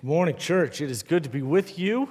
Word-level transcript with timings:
Good 0.00 0.06
morning, 0.06 0.36
church. 0.36 0.80
It 0.80 0.92
is 0.92 1.02
good 1.02 1.24
to 1.24 1.28
be 1.28 1.42
with 1.42 1.76
you, 1.76 2.08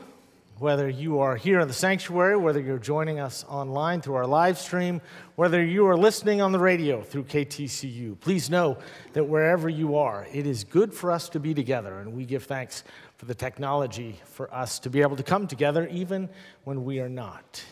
whether 0.59 0.89
you 0.89 1.20
are 1.20 1.38
here 1.38 1.62
in 1.62 1.70
the 1.70 1.73
sanctuary, 1.73 2.36
whether 2.36 2.60
you're 2.60 2.78
joining 2.78 3.21
us 3.21 3.46
online 3.47 4.02
through 4.02 4.15
our 4.15 4.28
live 4.28 4.57
stream, 4.57 4.99
whether 5.38 5.63
you 5.63 5.88
are 5.88 5.96
listening 5.96 6.42
on 6.42 6.52
the 6.52 6.60
radio 6.60 7.02
through 7.02 7.23
KTCU. 7.23 8.20
Please 8.20 8.50
know 8.50 8.78
that 9.13 9.23
wherever 9.23 9.70
you 9.70 9.96
are, 9.96 10.28
it 10.34 10.46
is 10.46 10.65
good 10.65 10.94
for 10.94 11.13
us 11.13 11.29
to 11.29 11.39
be 11.39 11.54
together, 11.54 12.00
and 12.00 12.11
we 12.11 12.25
give 12.25 12.43
thanks 12.43 12.84
for 13.15 13.23
the 13.23 13.34
technology 13.34 14.19
for 14.25 14.54
us 14.54 14.79
to 14.79 14.89
be 14.89 15.01
able 15.01 15.15
to 15.15 15.23
come 15.23 15.47
together 15.47 15.88
even 15.88 16.27
when 16.65 16.83
we 16.83 16.99
are 16.99 17.07
not. 17.07 17.63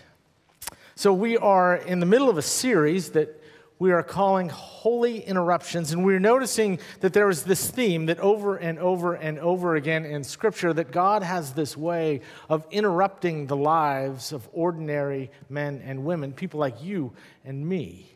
So, 0.95 1.11
we 1.11 1.35
are 1.35 1.75
in 1.75 1.99
the 1.99 2.05
middle 2.05 2.29
of 2.29 2.37
a 2.37 2.41
series 2.41 3.09
that 3.09 3.43
we 3.77 3.91
are 3.91 4.03
calling 4.03 4.49
holy 4.49 5.19
interruptions. 5.19 5.91
And 5.91 6.05
we're 6.05 6.19
noticing 6.19 6.79
that 7.01 7.13
there 7.13 7.29
is 7.29 7.43
this 7.43 7.69
theme 7.69 8.05
that 8.05 8.19
over 8.19 8.55
and 8.55 8.79
over 8.79 9.13
and 9.13 9.37
over 9.39 9.75
again 9.75 10.05
in 10.05 10.23
Scripture 10.23 10.73
that 10.73 10.91
God 10.91 11.23
has 11.23 11.53
this 11.53 11.75
way 11.75 12.21
of 12.49 12.65
interrupting 12.71 13.47
the 13.47 13.57
lives 13.57 14.31
of 14.31 14.47
ordinary 14.53 15.29
men 15.49 15.81
and 15.85 16.05
women, 16.05 16.31
people 16.31 16.59
like 16.59 16.81
you 16.81 17.13
and 17.43 17.67
me, 17.67 18.09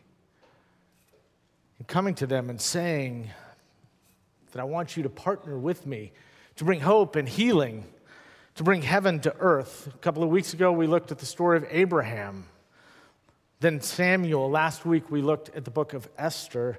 and 1.78 1.86
coming 1.86 2.14
to 2.16 2.26
them 2.26 2.48
and 2.48 2.60
saying 2.60 3.30
that 4.52 4.60
I 4.60 4.64
want 4.64 4.96
you 4.96 5.02
to 5.02 5.10
partner 5.10 5.58
with 5.58 5.86
me 5.86 6.12
to 6.56 6.64
bring 6.64 6.80
hope 6.80 7.16
and 7.16 7.28
healing, 7.28 7.84
to 8.56 8.62
bring 8.62 8.82
heaven 8.82 9.20
to 9.20 9.34
earth. 9.38 9.88
A 9.94 9.98
couple 9.98 10.22
of 10.22 10.28
weeks 10.28 10.52
ago, 10.52 10.72
we 10.72 10.86
looked 10.86 11.12
at 11.12 11.18
the 11.18 11.26
story 11.26 11.56
of 11.56 11.66
Abraham 11.70 12.44
then 13.60 13.82
Samuel. 13.82 14.50
Last 14.50 14.86
week 14.86 15.10
we 15.10 15.20
looked 15.20 15.50
at 15.54 15.64
the 15.64 15.70
book 15.70 15.92
of 15.92 16.08
Esther. 16.16 16.78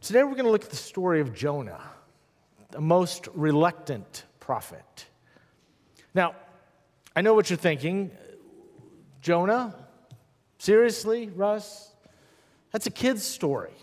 Today 0.00 0.24
we're 0.24 0.32
going 0.32 0.46
to 0.46 0.50
look 0.50 0.64
at 0.64 0.70
the 0.70 0.76
story 0.76 1.20
of 1.20 1.34
Jonah, 1.34 1.82
the 2.70 2.80
most 2.80 3.28
reluctant 3.34 4.24
prophet. 4.40 5.06
Now, 6.14 6.34
I 7.14 7.20
know 7.20 7.34
what 7.34 7.50
you're 7.50 7.58
thinking. 7.58 8.10
Jonah? 9.20 9.74
Seriously, 10.58 11.28
Russ? 11.28 11.92
That's 12.72 12.86
a 12.86 12.90
kid's 12.90 13.22
story. 13.22 13.74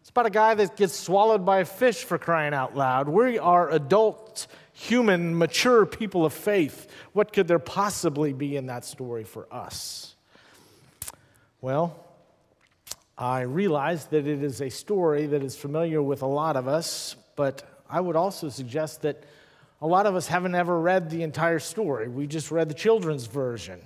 It's 0.00 0.10
about 0.10 0.26
a 0.26 0.30
guy 0.30 0.54
that 0.54 0.76
gets 0.76 0.94
swallowed 0.94 1.46
by 1.46 1.60
a 1.60 1.64
fish 1.64 2.02
for 2.02 2.18
crying 2.18 2.54
out 2.54 2.76
loud. 2.76 3.08
We 3.08 3.38
are 3.38 3.70
adult, 3.70 4.48
human, 4.72 5.38
mature 5.38 5.86
people 5.86 6.24
of 6.26 6.32
faith. 6.32 6.88
What 7.12 7.32
could 7.32 7.46
there 7.46 7.60
possibly 7.60 8.32
be 8.32 8.56
in 8.56 8.66
that 8.66 8.84
story 8.84 9.22
for 9.22 9.46
us? 9.52 10.11
Well, 11.62 11.96
I 13.16 13.42
realize 13.42 14.06
that 14.06 14.26
it 14.26 14.42
is 14.42 14.60
a 14.60 14.68
story 14.68 15.26
that 15.26 15.44
is 15.44 15.54
familiar 15.54 16.02
with 16.02 16.22
a 16.22 16.26
lot 16.26 16.56
of 16.56 16.66
us, 16.66 17.14
but 17.36 17.62
I 17.88 18.00
would 18.00 18.16
also 18.16 18.48
suggest 18.48 19.02
that 19.02 19.22
a 19.80 19.86
lot 19.86 20.06
of 20.06 20.16
us 20.16 20.26
haven't 20.26 20.56
ever 20.56 20.80
read 20.80 21.08
the 21.08 21.22
entire 21.22 21.60
story. 21.60 22.08
We 22.08 22.26
just 22.26 22.50
read 22.50 22.68
the 22.68 22.74
children's 22.74 23.26
version. 23.26 23.80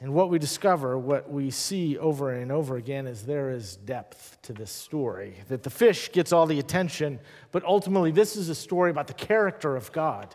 And 0.00 0.12
what 0.12 0.28
we 0.28 0.40
discover, 0.40 0.98
what 0.98 1.30
we 1.30 1.52
see 1.52 1.96
over 1.96 2.32
and 2.32 2.50
over 2.50 2.76
again, 2.76 3.06
is 3.06 3.22
there 3.22 3.52
is 3.52 3.76
depth 3.76 4.38
to 4.42 4.52
this 4.52 4.72
story. 4.72 5.36
That 5.50 5.62
the 5.62 5.70
fish 5.70 6.10
gets 6.10 6.32
all 6.32 6.46
the 6.46 6.58
attention, 6.58 7.20
but 7.52 7.64
ultimately, 7.64 8.10
this 8.10 8.34
is 8.34 8.48
a 8.48 8.56
story 8.56 8.90
about 8.90 9.06
the 9.06 9.14
character 9.14 9.76
of 9.76 9.92
God. 9.92 10.34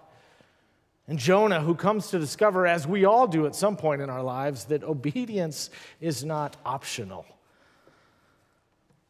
And 1.07 1.19
Jonah, 1.19 1.61
who 1.61 1.75
comes 1.75 2.09
to 2.09 2.19
discover, 2.19 2.65
as 2.65 2.87
we 2.87 3.05
all 3.05 3.27
do 3.27 3.45
at 3.45 3.55
some 3.55 3.77
point 3.77 4.01
in 4.01 4.09
our 4.09 4.23
lives, 4.23 4.65
that 4.65 4.83
obedience 4.83 5.69
is 6.01 6.25
not 6.25 6.57
optional. 6.65 7.25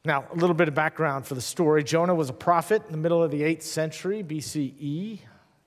Now, 0.03 0.25
a 0.31 0.35
little 0.35 0.53
bit 0.53 0.67
of 0.67 0.75
background 0.75 1.25
for 1.25 1.35
the 1.35 1.41
story. 1.41 1.83
Jonah 1.83 2.13
was 2.13 2.29
a 2.29 2.33
prophet 2.33 2.83
in 2.85 2.91
the 2.91 2.97
middle 2.97 3.23
of 3.23 3.31
the 3.31 3.41
8th 3.41 3.63
century 3.63 4.23
BCE, 4.23 5.19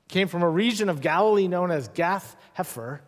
came 0.08 0.28
from 0.28 0.42
a 0.42 0.48
region 0.48 0.88
of 0.88 1.00
Galilee 1.00 1.48
known 1.48 1.70
as 1.70 1.88
Gath 1.88 2.36
Hepher. 2.56 3.00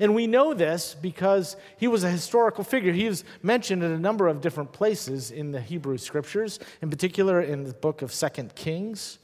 And 0.00 0.14
we 0.14 0.26
know 0.26 0.54
this 0.54 0.96
because 1.00 1.56
he 1.76 1.86
was 1.86 2.02
a 2.02 2.10
historical 2.10 2.64
figure. 2.64 2.92
He 2.92 3.06
was 3.06 3.22
mentioned 3.42 3.84
in 3.84 3.92
a 3.92 3.98
number 3.98 4.26
of 4.26 4.40
different 4.40 4.72
places 4.72 5.30
in 5.30 5.52
the 5.52 5.60
Hebrew 5.60 5.98
scriptures, 5.98 6.58
in 6.80 6.90
particular 6.90 7.40
in 7.40 7.64
the 7.64 7.74
book 7.74 8.02
of 8.02 8.12
Second 8.12 8.54
Kings. 8.56 9.18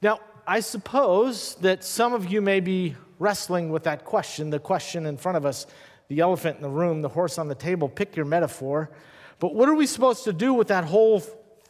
Now, 0.00 0.20
I 0.46 0.60
suppose 0.60 1.54
that 1.56 1.84
some 1.84 2.12
of 2.12 2.30
you 2.30 2.42
may 2.42 2.60
be 2.60 2.96
wrestling 3.18 3.70
with 3.70 3.84
that 3.84 4.04
question, 4.04 4.50
the 4.50 4.58
question 4.58 5.06
in 5.06 5.16
front 5.16 5.36
of 5.36 5.46
us, 5.46 5.66
the 6.08 6.20
elephant 6.20 6.56
in 6.56 6.62
the 6.62 6.68
room, 6.68 7.00
the 7.00 7.08
horse 7.08 7.38
on 7.38 7.48
the 7.48 7.54
table, 7.54 7.88
pick 7.88 8.14
your 8.14 8.26
metaphor. 8.26 8.90
But 9.38 9.54
what 9.54 9.68
are 9.68 9.74
we 9.74 9.86
supposed 9.86 10.24
to 10.24 10.32
do 10.32 10.52
with 10.52 10.68
that 10.68 10.84
whole 10.84 11.20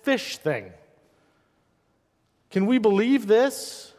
fish 0.03 0.39
thing? 0.39 0.73
Can 2.51 2.67
we 2.67 2.79
believe 2.79 3.27
this? 3.27 3.93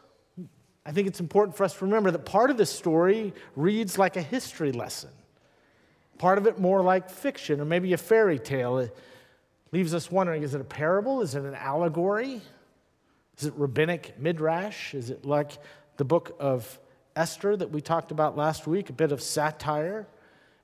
I 0.86 0.92
think 0.92 1.08
it's 1.08 1.20
important 1.20 1.58
for 1.58 1.64
us 1.64 1.74
to 1.78 1.86
remember 1.86 2.12
that 2.12 2.26
part 2.26 2.52
of 2.52 2.58
this 2.58 2.70
story 2.70 3.34
reads 3.56 3.98
like 3.98 4.18
a 4.18 4.22
history 4.22 4.72
lesson, 4.72 5.10
part 6.18 6.38
of 6.38 6.48
it 6.48 6.60
more 6.60 6.82
like 6.82 7.10
fiction 7.10 7.60
or 7.60 7.66
maybe 7.66 7.94
a 7.94 7.98
fairy 7.98 8.40
tale. 8.40 8.78
It 8.80 8.96
leaves 9.72 9.94
us 9.94 10.12
wondering 10.12 10.44
is 10.44 10.54
it 10.54 10.62
a 10.62 10.66
parable? 10.66 11.22
Is 11.22 11.34
it 11.34 11.44
an 11.44 11.56
allegory? 11.56 12.42
Is 13.38 13.46
it 13.46 13.54
rabbinic 13.56 14.20
midrash? 14.20 14.94
Is 14.94 15.10
it 15.10 15.26
like 15.26 15.52
the 15.98 16.06
book 16.06 16.36
of 16.40 16.80
Esther 17.16 17.56
that 17.58 17.72
we 17.72 17.82
talked 17.82 18.12
about 18.12 18.38
last 18.38 18.68
week, 18.68 18.90
a 18.90 18.94
bit 18.94 19.12
of 19.12 19.22
satire? 19.22 20.08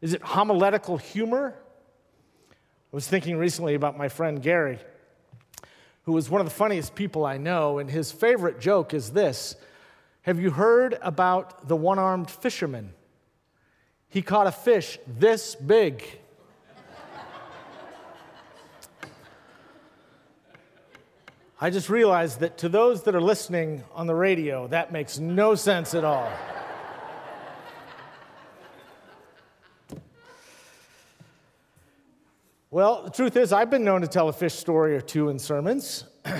Is 0.01 0.13
it 0.13 0.21
homiletical 0.21 0.97
humor? 0.97 1.55
I 2.91 2.95
was 2.95 3.07
thinking 3.07 3.37
recently 3.37 3.75
about 3.75 3.97
my 3.97 4.09
friend 4.09 4.41
Gary, 4.41 4.79
who 6.03 6.17
is 6.17 6.29
one 6.29 6.41
of 6.41 6.47
the 6.47 6.53
funniest 6.53 6.95
people 6.95 7.25
I 7.25 7.37
know, 7.37 7.79
and 7.79 7.89
his 7.89 8.11
favorite 8.11 8.59
joke 8.59 8.93
is 8.93 9.11
this 9.11 9.55
Have 10.23 10.39
you 10.39 10.51
heard 10.51 10.97
about 11.01 11.67
the 11.67 11.75
one 11.75 11.99
armed 11.99 12.29
fisherman? 12.29 12.93
He 14.09 14.21
caught 14.21 14.47
a 14.47 14.51
fish 14.51 14.99
this 15.07 15.55
big. 15.55 16.03
I 21.63 21.69
just 21.69 21.91
realized 21.91 22.39
that 22.39 22.57
to 22.57 22.69
those 22.69 23.03
that 23.03 23.13
are 23.13 23.21
listening 23.21 23.83
on 23.93 24.07
the 24.07 24.15
radio, 24.15 24.65
that 24.69 24.91
makes 24.91 25.19
no 25.19 25.53
sense 25.53 25.93
at 25.93 26.03
all. 26.03 26.27
well, 32.71 33.03
the 33.03 33.11
truth 33.11 33.37
is, 33.37 33.53
I've 33.53 33.69
been 33.69 33.83
known 33.83 34.01
to 34.01 34.07
tell 34.07 34.27
a 34.27 34.33
fish 34.33 34.55
story 34.55 34.95
or 34.95 35.01
two 35.01 35.29
in 35.29 35.37
sermons. 35.37 36.05
in 36.25 36.33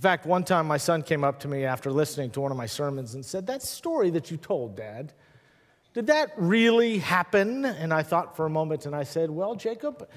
fact, 0.00 0.26
one 0.26 0.42
time 0.42 0.66
my 0.66 0.78
son 0.78 1.04
came 1.04 1.22
up 1.22 1.38
to 1.40 1.46
me 1.46 1.64
after 1.64 1.92
listening 1.92 2.30
to 2.32 2.40
one 2.40 2.50
of 2.50 2.58
my 2.58 2.66
sermons 2.66 3.14
and 3.14 3.24
said, 3.24 3.46
That 3.46 3.62
story 3.62 4.10
that 4.10 4.32
you 4.32 4.36
told, 4.36 4.74
Dad, 4.74 5.12
did 5.94 6.08
that 6.08 6.32
really 6.36 6.98
happen? 6.98 7.64
And 7.64 7.94
I 7.94 8.02
thought 8.02 8.34
for 8.36 8.46
a 8.46 8.50
moment 8.50 8.84
and 8.84 8.96
I 8.96 9.04
said, 9.04 9.30
Well, 9.30 9.54
Jacob, 9.54 10.08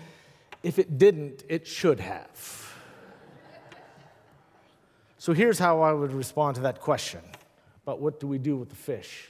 if 0.64 0.80
it 0.80 0.98
didn't, 0.98 1.44
it 1.48 1.68
should 1.68 2.00
have. 2.00 2.71
So 5.22 5.34
here's 5.34 5.60
how 5.60 5.82
I 5.82 5.94
would 5.94 6.14
respond 6.14 6.56
to 6.56 6.62
that 6.62 6.82
question 6.82 7.22
about 7.84 8.00
what 8.00 8.20
do 8.20 8.26
we 8.26 8.40
do 8.40 8.56
with 8.58 8.70
the 8.70 8.76
fish? 8.76 9.30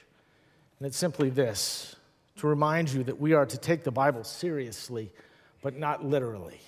And 0.78 0.86
it's 0.86 0.96
simply 0.96 1.28
this 1.28 1.96
to 2.36 2.46
remind 2.46 2.90
you 2.90 3.04
that 3.04 3.20
we 3.20 3.34
are 3.34 3.44
to 3.44 3.58
take 3.58 3.84
the 3.84 3.90
Bible 3.90 4.24
seriously, 4.24 5.12
but 5.60 5.78
not 5.78 6.02
literally. 6.02 6.62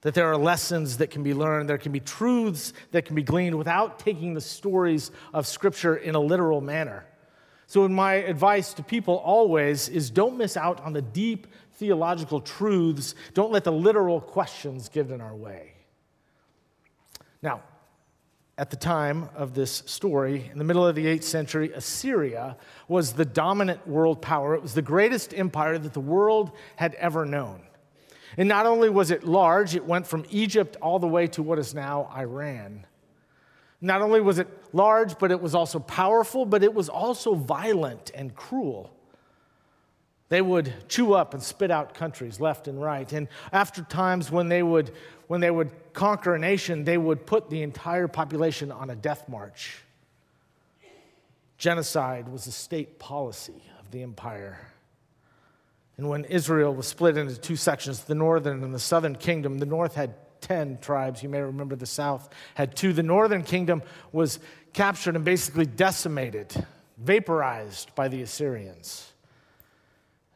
That 0.00 0.14
there 0.14 0.26
are 0.26 0.38
lessons 0.38 0.96
that 0.96 1.10
can 1.10 1.22
be 1.22 1.34
learned, 1.34 1.68
there 1.68 1.76
can 1.76 1.92
be 1.92 2.00
truths 2.00 2.72
that 2.92 3.04
can 3.04 3.14
be 3.14 3.22
gleaned 3.22 3.58
without 3.58 3.98
taking 3.98 4.32
the 4.32 4.40
stories 4.40 5.10
of 5.34 5.46
Scripture 5.46 5.96
in 5.96 6.14
a 6.14 6.20
literal 6.20 6.62
manner. 6.62 7.04
So, 7.66 7.86
my 7.90 8.14
advice 8.14 8.72
to 8.72 8.82
people 8.82 9.16
always 9.16 9.90
is 9.90 10.08
don't 10.08 10.38
miss 10.38 10.56
out 10.56 10.80
on 10.80 10.94
the 10.94 11.02
deep 11.02 11.46
theological 11.74 12.40
truths. 12.40 13.14
Don't 13.34 13.52
let 13.52 13.64
the 13.64 13.72
literal 13.72 14.22
questions 14.22 14.88
get 14.88 15.10
in 15.10 15.20
our 15.20 15.36
way. 15.36 15.75
Now, 17.46 17.62
at 18.58 18.70
the 18.70 18.76
time 18.76 19.28
of 19.36 19.54
this 19.54 19.84
story, 19.86 20.50
in 20.50 20.58
the 20.58 20.64
middle 20.64 20.84
of 20.84 20.96
the 20.96 21.06
8th 21.06 21.22
century, 21.22 21.70
Assyria 21.72 22.56
was 22.88 23.12
the 23.12 23.24
dominant 23.24 23.86
world 23.86 24.20
power. 24.20 24.56
It 24.56 24.62
was 24.62 24.74
the 24.74 24.82
greatest 24.82 25.32
empire 25.32 25.78
that 25.78 25.92
the 25.92 26.00
world 26.00 26.50
had 26.74 26.94
ever 26.94 27.24
known. 27.24 27.60
And 28.36 28.48
not 28.48 28.66
only 28.66 28.90
was 28.90 29.12
it 29.12 29.22
large, 29.22 29.76
it 29.76 29.84
went 29.84 30.08
from 30.08 30.24
Egypt 30.28 30.76
all 30.82 30.98
the 30.98 31.06
way 31.06 31.28
to 31.28 31.42
what 31.44 31.60
is 31.60 31.72
now 31.72 32.10
Iran. 32.16 32.84
Not 33.80 34.02
only 34.02 34.20
was 34.20 34.40
it 34.40 34.48
large, 34.72 35.16
but 35.20 35.30
it 35.30 35.40
was 35.40 35.54
also 35.54 35.78
powerful, 35.78 36.46
but 36.46 36.64
it 36.64 36.74
was 36.74 36.88
also 36.88 37.36
violent 37.36 38.10
and 38.12 38.34
cruel. 38.34 38.92
They 40.28 40.42
would 40.42 40.72
chew 40.88 41.14
up 41.14 41.34
and 41.34 41.42
spit 41.42 41.70
out 41.70 41.94
countries 41.94 42.40
left 42.40 42.66
and 42.66 42.82
right. 42.82 43.10
And 43.12 43.28
after 43.52 43.82
times 43.82 44.30
when 44.32 44.48
they 44.48 44.64
would, 44.64 44.90
when 45.26 45.40
they 45.40 45.50
would 45.50 45.70
conquer 45.92 46.34
a 46.34 46.38
nation, 46.38 46.84
they 46.84 46.98
would 46.98 47.26
put 47.26 47.50
the 47.50 47.62
entire 47.62 48.08
population 48.08 48.70
on 48.70 48.90
a 48.90 48.96
death 48.96 49.28
march. 49.28 49.78
Genocide 51.58 52.28
was 52.28 52.46
a 52.46 52.52
state 52.52 52.98
policy 52.98 53.62
of 53.80 53.90
the 53.90 54.02
empire. 54.02 54.58
And 55.96 56.08
when 56.08 56.24
Israel 56.24 56.74
was 56.74 56.86
split 56.86 57.16
into 57.16 57.36
two 57.38 57.56
sections, 57.56 58.04
the 58.04 58.14
northern 58.14 58.62
and 58.62 58.74
the 58.74 58.78
southern 58.78 59.16
kingdom, 59.16 59.58
the 59.58 59.66
north 59.66 59.94
had 59.94 60.14
10 60.42 60.78
tribes. 60.78 61.22
You 61.22 61.30
may 61.30 61.40
remember 61.40 61.74
the 61.74 61.86
south 61.86 62.28
had 62.54 62.76
two. 62.76 62.92
The 62.92 63.02
northern 63.02 63.42
kingdom 63.42 63.82
was 64.12 64.38
captured 64.74 65.16
and 65.16 65.24
basically 65.24 65.64
decimated, 65.64 66.54
vaporized 66.98 67.94
by 67.94 68.08
the 68.08 68.20
Assyrians. 68.22 69.10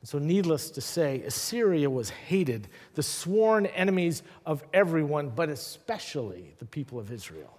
So, 0.02 0.18
needless 0.18 0.70
to 0.70 0.80
say, 0.80 1.20
Assyria 1.22 1.90
was 1.90 2.08
hated, 2.08 2.68
the 2.94 3.02
sworn 3.02 3.66
enemies 3.66 4.22
of 4.46 4.64
everyone, 4.72 5.28
but 5.28 5.50
especially 5.50 6.54
the 6.58 6.64
people 6.64 6.98
of 6.98 7.12
Israel. 7.12 7.54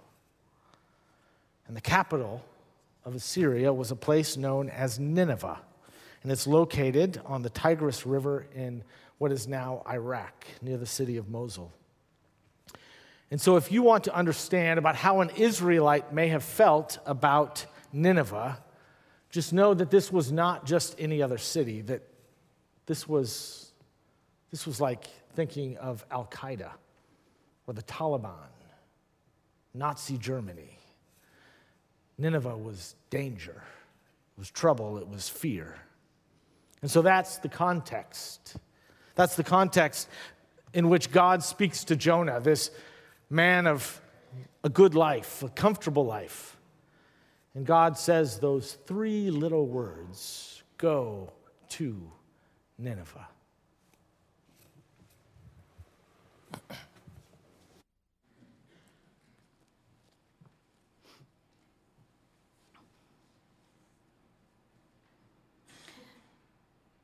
And 1.68 1.76
the 1.76 1.80
capital 1.80 2.44
of 3.04 3.14
Assyria 3.14 3.72
was 3.72 3.92
a 3.92 3.96
place 3.96 4.36
known 4.36 4.68
as 4.70 4.98
Nineveh, 4.98 5.60
and 6.24 6.32
it's 6.32 6.48
located 6.48 7.20
on 7.26 7.42
the 7.42 7.50
Tigris 7.50 8.04
River 8.04 8.46
in 8.56 8.82
what 9.18 9.30
is 9.30 9.46
now 9.46 9.82
Iraq, 9.88 10.44
near 10.60 10.76
the 10.76 10.86
city 10.86 11.16
of 11.18 11.28
Mosul. 11.28 11.72
And 13.30 13.40
so, 13.40 13.54
if 13.54 13.70
you 13.70 13.84
want 13.84 14.02
to 14.04 14.14
understand 14.14 14.80
about 14.80 14.96
how 14.96 15.20
an 15.20 15.30
Israelite 15.36 16.12
may 16.12 16.26
have 16.28 16.42
felt 16.42 16.98
about 17.06 17.66
Nineveh, 17.92 18.58
just 19.30 19.52
know 19.52 19.74
that 19.74 19.92
this 19.92 20.10
was 20.10 20.32
not 20.32 20.66
just 20.66 20.96
any 20.98 21.22
other 21.22 21.38
city, 21.38 21.82
that 21.82 22.02
this 22.86 23.08
was, 23.08 23.72
this 24.50 24.66
was 24.66 24.80
like 24.80 25.06
thinking 25.34 25.76
of 25.78 26.04
Al 26.10 26.26
Qaeda 26.26 26.70
or 27.66 27.74
the 27.74 27.82
Taliban, 27.82 28.50
Nazi 29.74 30.18
Germany. 30.18 30.78
Nineveh 32.18 32.56
was 32.56 32.94
danger, 33.10 33.62
it 34.36 34.38
was 34.38 34.50
trouble, 34.50 34.98
it 34.98 35.08
was 35.08 35.28
fear. 35.28 35.76
And 36.82 36.90
so 36.90 37.00
that's 37.00 37.38
the 37.38 37.48
context. 37.48 38.56
That's 39.14 39.36
the 39.36 39.44
context 39.44 40.08
in 40.74 40.88
which 40.88 41.12
God 41.12 41.42
speaks 41.42 41.84
to 41.84 41.96
Jonah, 41.96 42.40
this 42.40 42.70
man 43.30 43.66
of 43.66 44.00
a 44.64 44.68
good 44.68 44.94
life, 44.94 45.42
a 45.42 45.48
comfortable 45.48 46.04
life. 46.04 46.56
And 47.54 47.66
God 47.66 47.98
says 47.98 48.38
those 48.38 48.78
three 48.86 49.30
little 49.30 49.66
words 49.66 50.62
go 50.78 51.32
to 51.70 52.10
Nineveh. 52.82 53.28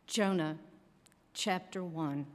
Jonah 0.08 0.56
chapter 1.32 1.84
1. 1.84 2.26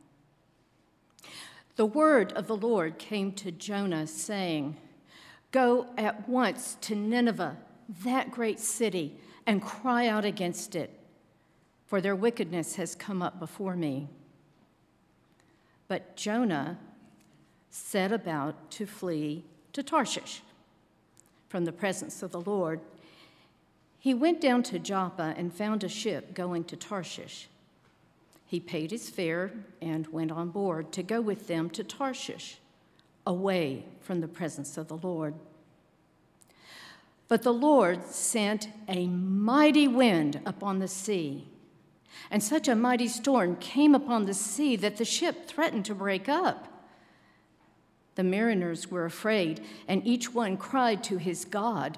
The 1.76 1.86
word 1.86 2.32
of 2.32 2.48
the 2.48 2.56
Lord 2.56 2.98
came 2.98 3.34
to 3.34 3.52
Jonah, 3.52 4.08
saying, 4.08 4.78
Go 5.52 5.88
at 5.98 6.30
once 6.30 6.78
to 6.80 6.96
Nineveh, 6.96 7.58
that 8.06 8.32
great 8.32 8.62
city, 8.62 9.20
and 9.46 9.62
cry 9.62 10.08
out 10.08 10.24
against 10.24 10.76
it 10.78 11.03
for 11.86 12.02
their 12.02 12.16
wickedness 12.16 12.76
has 12.76 12.96
come 12.96 13.22
up 13.22 13.40
before 13.40 13.76
me. 13.76 14.08
But 15.88 16.16
Jonah 16.16 16.80
set 17.70 18.12
about 18.12 18.72
to 18.72 18.86
flee 18.86 19.44
to 19.74 19.84
Tarshish 19.84 20.42
from 21.50 21.66
the 21.66 21.72
presence 21.72 22.24
of 22.24 22.32
the 22.32 22.42
Lord. 22.42 22.80
He 24.00 24.14
went 24.14 24.42
down 24.42 24.64
to 24.64 24.80
Joppa 24.80 25.34
and 25.38 25.54
found 25.54 25.84
a 25.84 25.90
ship 25.90 26.34
going 26.34 26.64
to 26.66 26.76
Tarshish. 26.76 27.48
He 28.46 28.60
paid 28.60 28.92
his 28.92 29.10
fare 29.10 29.52
and 29.82 30.08
went 30.08 30.32
on 30.32 30.50
board 30.50 30.92
to 30.94 31.04
go 31.04 31.22
with 31.22 31.48
them 31.48 31.70
to 31.72 31.84
Tarshish, 31.84 32.58
away 33.26 33.86
from 34.02 34.22
the 34.22 34.28
presence 34.28 34.78
of 34.78 34.88
the 34.88 34.98
Lord. 34.98 35.34
But 37.28 37.44
the 37.44 37.54
Lord 37.54 38.06
sent 38.06 38.68
a 38.88 39.08
mighty 39.08 39.88
wind 39.88 40.42
upon 40.46 40.80
the 40.80 40.88
sea 40.88 41.48
and 42.30 42.42
such 42.42 42.68
a 42.68 42.76
mighty 42.76 43.08
storm 43.08 43.56
came 43.58 43.96
upon 43.96 44.26
the 44.26 44.34
sea 44.34 44.76
that 44.78 44.98
the 44.98 45.06
ship 45.06 45.48
threatened 45.48 45.86
to 45.86 45.96
break 45.96 46.28
up. 46.30 46.68
The 48.16 48.24
mariners 48.24 48.92
were 48.92 49.06
afraid, 49.06 49.62
and 49.88 50.06
each 50.06 50.34
one 50.34 50.58
cried 50.58 51.04
to 51.06 51.18
his 51.18 51.46
God. 51.46 51.98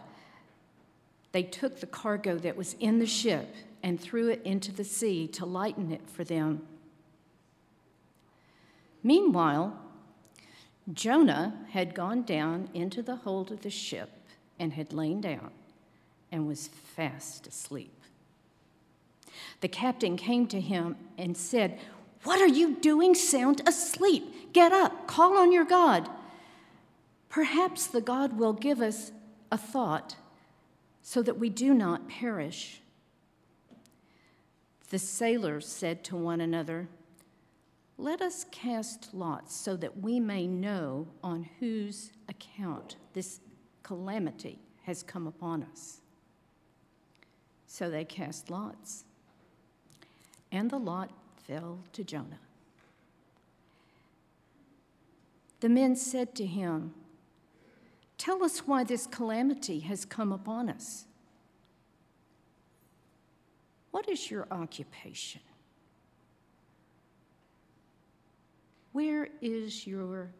They 1.31 1.43
took 1.43 1.79
the 1.79 1.87
cargo 1.87 2.37
that 2.37 2.55
was 2.55 2.75
in 2.79 2.99
the 2.99 3.05
ship 3.05 3.53
and 3.83 3.99
threw 3.99 4.29
it 4.29 4.41
into 4.43 4.71
the 4.71 4.83
sea 4.83 5.27
to 5.27 5.45
lighten 5.45 5.91
it 5.91 6.09
for 6.09 6.23
them. 6.23 6.65
Meanwhile, 9.03 9.77
Jonah 10.91 11.65
had 11.71 11.93
gone 11.93 12.23
down 12.23 12.69
into 12.73 13.01
the 13.01 13.17
hold 13.17 13.51
of 13.51 13.61
the 13.61 13.69
ship 13.69 14.09
and 14.57 14.73
had 14.73 14.93
lain 14.93 15.21
down 15.21 15.51
and 16.31 16.47
was 16.47 16.67
fast 16.67 17.47
asleep. 17.47 18.01
The 19.61 19.67
captain 19.67 20.17
came 20.17 20.47
to 20.47 20.59
him 20.59 20.95
and 21.17 21.35
said, 21.35 21.79
What 22.23 22.41
are 22.41 22.47
you 22.47 22.75
doing 22.75 23.15
sound 23.15 23.61
asleep? 23.67 24.53
Get 24.53 24.71
up, 24.71 25.07
call 25.07 25.37
on 25.37 25.51
your 25.51 25.65
God. 25.65 26.09
Perhaps 27.29 27.87
the 27.87 28.01
God 28.01 28.37
will 28.37 28.53
give 28.53 28.81
us 28.81 29.11
a 29.51 29.57
thought 29.57 30.15
so 31.01 31.21
that 31.21 31.37
we 31.37 31.49
do 31.49 31.73
not 31.73 32.07
perish. 32.07 32.81
The 34.89 34.99
sailors 34.99 35.67
said 35.67 36.03
to 36.05 36.15
one 36.15 36.41
another, 36.41 36.87
Let 37.97 38.21
us 38.21 38.45
cast 38.51 39.13
lots 39.13 39.55
so 39.55 39.75
that 39.77 39.99
we 39.99 40.19
may 40.19 40.47
know 40.47 41.07
on 41.23 41.49
whose 41.59 42.11
account 42.29 42.95
this 43.13 43.39
calamity 43.83 44.59
has 44.83 45.03
come 45.03 45.27
upon 45.27 45.63
us. 45.63 45.99
So 47.67 47.89
they 47.89 48.05
cast 48.05 48.49
lots 48.49 49.03
and 50.55 50.71
the 50.71 50.79
lot 50.79 51.11
fell 51.45 51.79
to 51.91 52.03
Jonah. 52.03 52.39
The 55.59 55.67
men 55.67 55.95
said 55.95 56.33
to 56.35 56.45
him, 56.45 56.93
Tell 58.17 58.43
us 58.43 58.59
why 58.59 58.85
this 58.85 59.05
calamity 59.05 59.81
has 59.81 60.05
come 60.05 60.31
upon 60.31 60.69
us. 60.69 61.05
What 63.91 64.07
is 64.07 64.31
your 64.31 64.47
occupation? 64.49 65.41
Where 68.93 69.27
is 69.41 69.85
your 69.85 70.31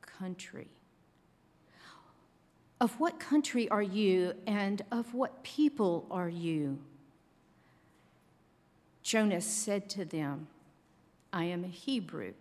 country? 0.00 0.68
Of 2.80 2.98
what 3.00 3.18
country 3.18 3.68
are 3.70 3.82
you, 3.82 4.34
and 4.46 4.82
of 4.92 5.14
what 5.14 5.42
people 5.42 6.06
are 6.10 6.28
you? 6.28 6.78
Jonas 9.04 9.44
said 9.44 9.88
to 9.90 10.04
them, 10.06 10.48
I 11.30 11.44
am 11.44 11.62
a 11.62 11.68
Hebrew. 11.68 12.32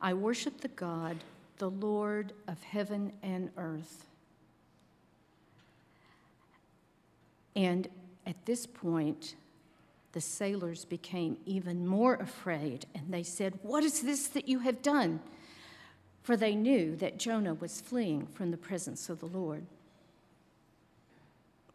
I 0.00 0.14
worship 0.14 0.60
the 0.60 0.68
God, 0.68 1.18
the 1.58 1.70
Lord 1.70 2.32
of 2.46 2.62
heaven 2.62 3.12
and 3.22 3.50
earth. 3.56 4.06
And 7.56 7.88
at 8.24 8.46
this 8.46 8.66
point, 8.66 9.34
the 10.12 10.20
sailors 10.20 10.84
became 10.84 11.38
even 11.44 11.86
more 11.86 12.14
afraid, 12.14 12.86
and 12.94 13.12
they 13.12 13.24
said, 13.24 13.58
What 13.62 13.82
is 13.82 14.00
this 14.00 14.28
that 14.28 14.48
you 14.48 14.60
have 14.60 14.80
done? 14.80 15.20
For 16.22 16.36
they 16.36 16.54
knew 16.54 16.94
that 16.96 17.18
Jonah 17.18 17.54
was 17.54 17.80
fleeing 17.80 18.26
from 18.26 18.52
the 18.52 18.56
presence 18.56 19.08
of 19.08 19.18
the 19.18 19.26
Lord 19.26 19.66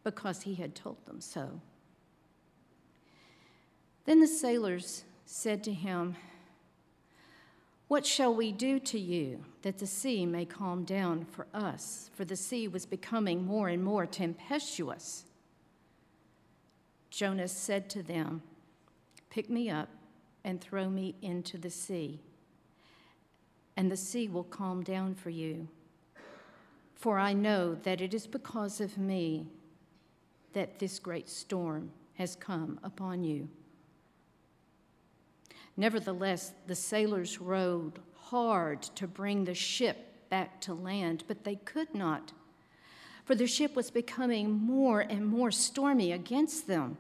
because 0.06 0.44
he 0.44 0.56
had 0.56 0.74
told 0.74 1.06
them 1.06 1.20
so. 1.20 1.60
Then 4.10 4.22
the 4.22 4.28
sailors 4.28 5.04
said 5.28 5.64
to 5.66 5.72
him, 5.72 6.16
What 7.88 8.08
shall 8.08 8.34
we 8.34 8.52
do 8.52 8.80
to 8.80 9.00
you 9.00 9.46
that 9.62 9.78
the 9.78 9.86
sea 9.86 10.26
may 10.26 10.46
calm 10.46 10.84
down 10.84 11.26
for 11.26 11.46
us? 11.54 12.10
For 12.16 12.26
the 12.26 12.36
sea 12.36 12.68
was 12.68 12.88
becoming 12.88 13.46
more 13.46 13.70
and 13.70 13.84
more 13.84 14.08
tempestuous. 14.08 15.26
Jonas 17.12 17.52
said 17.52 17.88
to 17.92 18.02
them, 18.02 18.42
Pick 19.30 19.48
me 19.48 19.70
up 19.70 19.90
and 20.44 20.60
throw 20.60 20.90
me 20.90 21.14
into 21.22 21.60
the 21.60 21.70
sea, 21.70 22.20
and 23.78 23.92
the 23.92 23.96
sea 23.96 24.28
will 24.28 24.44
calm 24.44 24.82
down 24.82 25.14
for 25.14 25.30
you. 25.30 25.68
For 26.96 27.20
I 27.20 27.34
know 27.34 27.76
that 27.84 28.02
it 28.02 28.16
is 28.16 28.26
because 28.26 28.82
of 28.82 28.98
me 28.98 29.46
that 30.54 30.80
this 30.80 30.98
great 30.98 31.30
storm 31.30 31.92
has 32.16 32.36
come 32.36 32.80
upon 32.82 33.24
you. 33.24 33.50
Nevertheless, 35.80 36.52
the 36.68 36.76
sailors 36.76 37.40
rowed 37.40 38.00
hard 38.14 38.82
to 38.82 39.08
bring 39.08 39.46
the 39.46 39.54
ship 39.54 40.30
back 40.30 40.60
to 40.60 40.74
land, 40.74 41.24
but 41.26 41.46
they 41.46 41.56
could 41.56 41.96
not, 41.96 42.34
for 43.24 43.34
the 43.34 43.48
ship 43.48 43.78
was 43.78 43.90
becoming 43.90 44.52
more 44.52 45.00
and 45.00 45.26
more 45.26 45.52
stormy 45.52 46.12
against 46.12 46.68
them. 46.68 46.98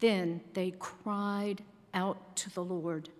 Then 0.00 0.40
they 0.54 0.70
cried 0.78 1.62
out 1.92 2.36
to 2.36 2.50
the 2.50 2.64
Lord 2.64 3.10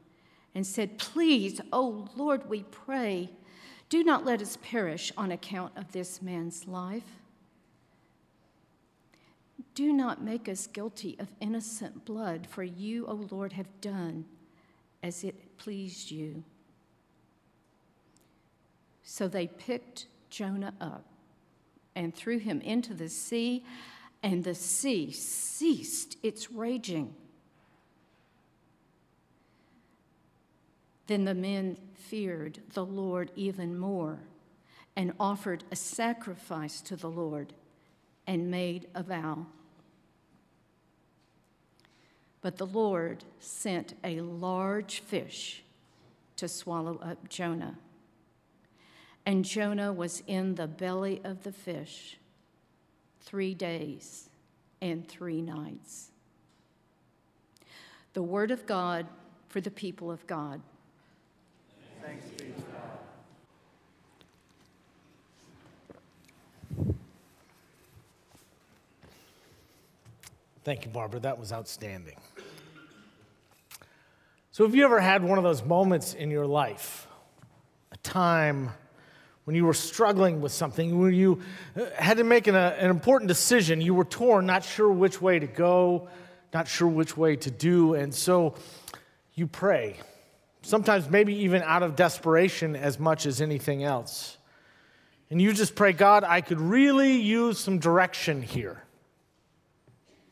and 0.54 0.66
said, 0.66 0.96
Please, 0.96 1.60
O 1.70 2.08
Lord, 2.16 2.48
we 2.48 2.62
pray, 2.62 3.28
do 3.90 4.02
not 4.02 4.24
let 4.24 4.40
us 4.40 4.56
perish 4.62 5.12
on 5.18 5.30
account 5.30 5.74
of 5.76 5.92
this 5.92 6.22
man's 6.22 6.66
life. 6.66 7.20
Do 9.74 9.92
not 9.92 10.22
make 10.22 10.48
us 10.48 10.66
guilty 10.66 11.16
of 11.18 11.28
innocent 11.40 12.04
blood, 12.04 12.46
for 12.46 12.62
you, 12.62 13.06
O 13.06 13.26
Lord, 13.30 13.52
have 13.54 13.80
done 13.80 14.24
as 15.02 15.24
it 15.24 15.56
pleased 15.58 16.10
you. 16.10 16.44
So 19.02 19.28
they 19.28 19.46
picked 19.46 20.06
Jonah 20.30 20.74
up 20.80 21.04
and 21.94 22.14
threw 22.14 22.38
him 22.38 22.60
into 22.60 22.94
the 22.94 23.08
sea, 23.08 23.64
and 24.22 24.42
the 24.42 24.54
sea 24.54 25.12
ceased 25.12 26.16
its 26.22 26.50
raging. 26.50 27.14
Then 31.06 31.24
the 31.24 31.34
men 31.34 31.76
feared 31.94 32.60
the 32.72 32.84
Lord 32.84 33.30
even 33.36 33.78
more 33.78 34.20
and 34.96 35.12
offered 35.20 35.64
a 35.70 35.76
sacrifice 35.76 36.80
to 36.82 36.96
the 36.96 37.10
Lord 37.10 37.52
and 38.26 38.50
made 38.50 38.88
a 38.94 39.02
vow. 39.02 39.46
But 42.40 42.58
the 42.58 42.66
Lord 42.66 43.24
sent 43.40 43.94
a 44.04 44.20
large 44.20 45.00
fish 45.00 45.62
to 46.36 46.48
swallow 46.48 46.98
up 47.02 47.28
Jonah. 47.28 47.78
And 49.24 49.44
Jonah 49.44 49.92
was 49.92 50.22
in 50.26 50.56
the 50.56 50.66
belly 50.66 51.20
of 51.24 51.42
the 51.42 51.52
fish 51.52 52.18
three 53.22 53.54
days 53.54 54.28
and 54.82 55.08
three 55.08 55.40
nights. 55.40 56.10
The 58.12 58.22
word 58.22 58.50
of 58.50 58.66
God 58.66 59.06
for 59.48 59.60
the 59.60 59.70
people 59.70 60.10
of 60.10 60.26
God. 60.26 60.60
Thanks 62.02 62.26
be 62.26 62.44
to 62.44 62.52
God. 62.52 62.64
Thank 70.64 70.84
you, 70.84 70.90
Barbara. 70.90 71.20
That 71.20 71.38
was 71.38 71.52
outstanding. 71.52 72.16
So, 74.50 74.64
have 74.64 74.74
you 74.74 74.84
ever 74.84 74.98
had 74.98 75.22
one 75.22 75.36
of 75.36 75.44
those 75.44 75.62
moments 75.62 76.14
in 76.14 76.30
your 76.30 76.46
life, 76.46 77.06
a 77.92 77.96
time 77.98 78.70
when 79.44 79.54
you 79.54 79.66
were 79.66 79.74
struggling 79.74 80.40
with 80.40 80.52
something, 80.52 80.98
when 80.98 81.12
you 81.12 81.42
uh, 81.76 81.84
had 81.96 82.16
to 82.16 82.24
make 82.24 82.46
an, 82.46 82.54
uh, 82.54 82.74
an 82.78 82.88
important 82.88 83.28
decision, 83.28 83.80
you 83.80 83.94
were 83.94 84.04
torn, 84.04 84.46
not 84.46 84.64
sure 84.64 84.90
which 84.90 85.20
way 85.20 85.38
to 85.38 85.46
go, 85.46 86.08
not 86.54 86.66
sure 86.66 86.88
which 86.88 87.14
way 87.14 87.36
to 87.36 87.50
do, 87.50 87.94
and 87.94 88.14
so 88.14 88.54
you 89.34 89.46
pray 89.46 89.98
sometimes 90.64 91.10
maybe 91.10 91.34
even 91.34 91.62
out 91.62 91.82
of 91.82 91.94
desperation 91.94 92.74
as 92.74 92.98
much 92.98 93.26
as 93.26 93.40
anything 93.40 93.84
else. 93.84 94.38
And 95.30 95.40
you 95.40 95.52
just 95.52 95.74
pray, 95.74 95.92
God, 95.92 96.24
I 96.24 96.40
could 96.40 96.60
really 96.60 97.20
use 97.20 97.58
some 97.58 97.78
direction 97.78 98.42
here. 98.42 98.82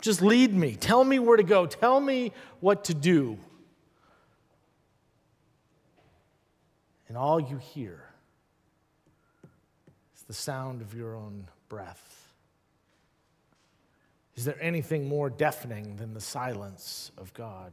Just 0.02 0.20
lead 0.20 0.52
me. 0.52 0.74
Tell 0.74 1.04
me 1.04 1.20
where 1.20 1.36
to 1.36 1.44
go. 1.44 1.64
Tell 1.64 2.00
me 2.00 2.32
what 2.60 2.84
to 2.86 2.94
do. 2.94 3.38
And 7.08 7.16
all 7.16 7.38
you 7.38 7.56
hear 7.56 8.02
is 10.16 10.24
the 10.24 10.34
sound 10.34 10.82
of 10.82 10.92
your 10.92 11.14
own 11.14 11.46
breath. 11.68 12.34
Is 14.34 14.44
there 14.44 14.56
anything 14.60 15.08
more 15.08 15.30
deafening 15.30 15.96
than 15.96 16.14
the 16.14 16.20
silence 16.20 17.12
of 17.16 17.32
God? 17.34 17.72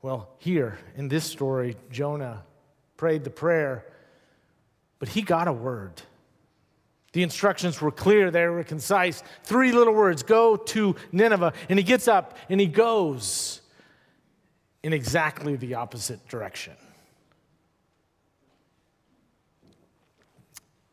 Well, 0.00 0.30
here 0.38 0.78
in 0.96 1.08
this 1.08 1.24
story, 1.24 1.76
Jonah 1.90 2.44
prayed 2.96 3.24
the 3.24 3.30
prayer, 3.30 3.84
but 4.98 5.10
he 5.10 5.20
got 5.20 5.48
a 5.48 5.52
word. 5.52 6.00
The 7.14 7.22
instructions 7.22 7.80
were 7.80 7.92
clear, 7.92 8.32
they 8.32 8.44
were 8.48 8.64
concise. 8.64 9.22
Three 9.44 9.70
little 9.70 9.94
words 9.94 10.24
go 10.24 10.56
to 10.56 10.96
Nineveh. 11.12 11.52
And 11.68 11.78
he 11.78 11.84
gets 11.84 12.08
up 12.08 12.36
and 12.48 12.60
he 12.60 12.66
goes 12.66 13.60
in 14.82 14.92
exactly 14.92 15.54
the 15.54 15.74
opposite 15.74 16.26
direction. 16.28 16.74